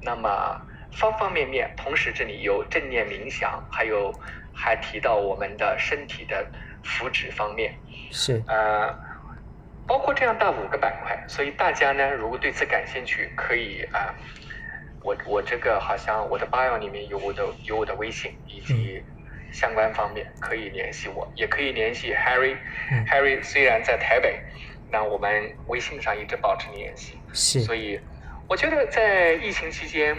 [0.02, 0.60] 那么
[0.90, 1.72] 方方面面。
[1.76, 4.12] 同时，这里有正念冥想，还有
[4.52, 6.44] 还提到我们的身体的
[6.82, 7.72] 福祉方面。
[8.10, 8.92] 是呃，
[9.90, 11.18] 包括这样大五个板块。
[11.26, 14.14] 所以大家呢，如果对此感兴趣，可以啊，
[15.02, 19.02] 我我这个好像我的 bio 里面有我的有我的微信以及。
[19.52, 22.56] 相关方面可以联系我，也可以联系 Harry。
[23.04, 24.40] Harry 虽然在台北，
[24.92, 27.18] 那我们微信上一直保持联系。
[27.32, 27.58] 是。
[27.58, 27.98] 所以
[28.48, 30.16] 我觉得在疫情期间，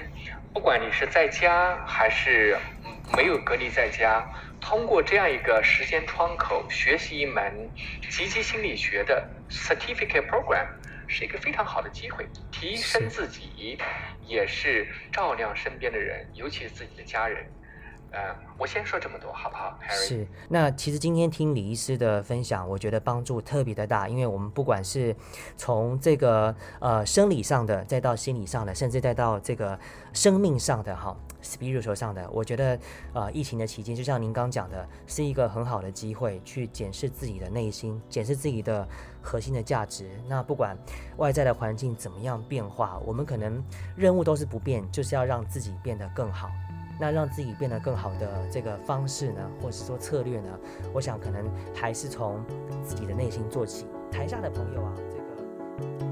[0.53, 2.57] 不管你是在家还是
[3.15, 4.21] 没有隔离在家，
[4.59, 7.69] 通过这样一个时间窗口学习一门
[8.09, 10.67] 积极心理学的 Certificate Program，
[11.07, 13.77] 是一个非常好的机会，提升自己，
[14.25, 17.45] 也是照亮身边的人，尤其是自己的家人。
[18.11, 20.27] 呃，我先说这么多，好不好是。
[20.49, 25.15] 那其实今天听李医师的分享，我觉得帮助特别的大，因为我们不管是
[25.55, 29.79] 从这个呃生理上的，再到心理上的，甚至再到这个
[30.11, 32.77] 生命上的哈，spiritual 上的，我觉得
[33.13, 38.85] 呃疫情的期间，就像您刚讲的，是一个很好的机会去检视自己的内心，检视自己的
[39.21, 40.11] 核心的价值。
[40.27, 40.77] 那不管
[41.15, 43.63] 外在的环境怎么样变化，我们可能
[43.95, 46.49] 任务都是不变，就是要让自己变得更好。
[47.01, 50.49] 那让自己变得更好的这个方式呢，或者是说策略呢，
[50.93, 52.45] 我想可能还是从
[52.83, 53.87] 自己的内心做起。
[54.11, 55.17] 台下的朋友啊，这
[55.87, 56.10] 个。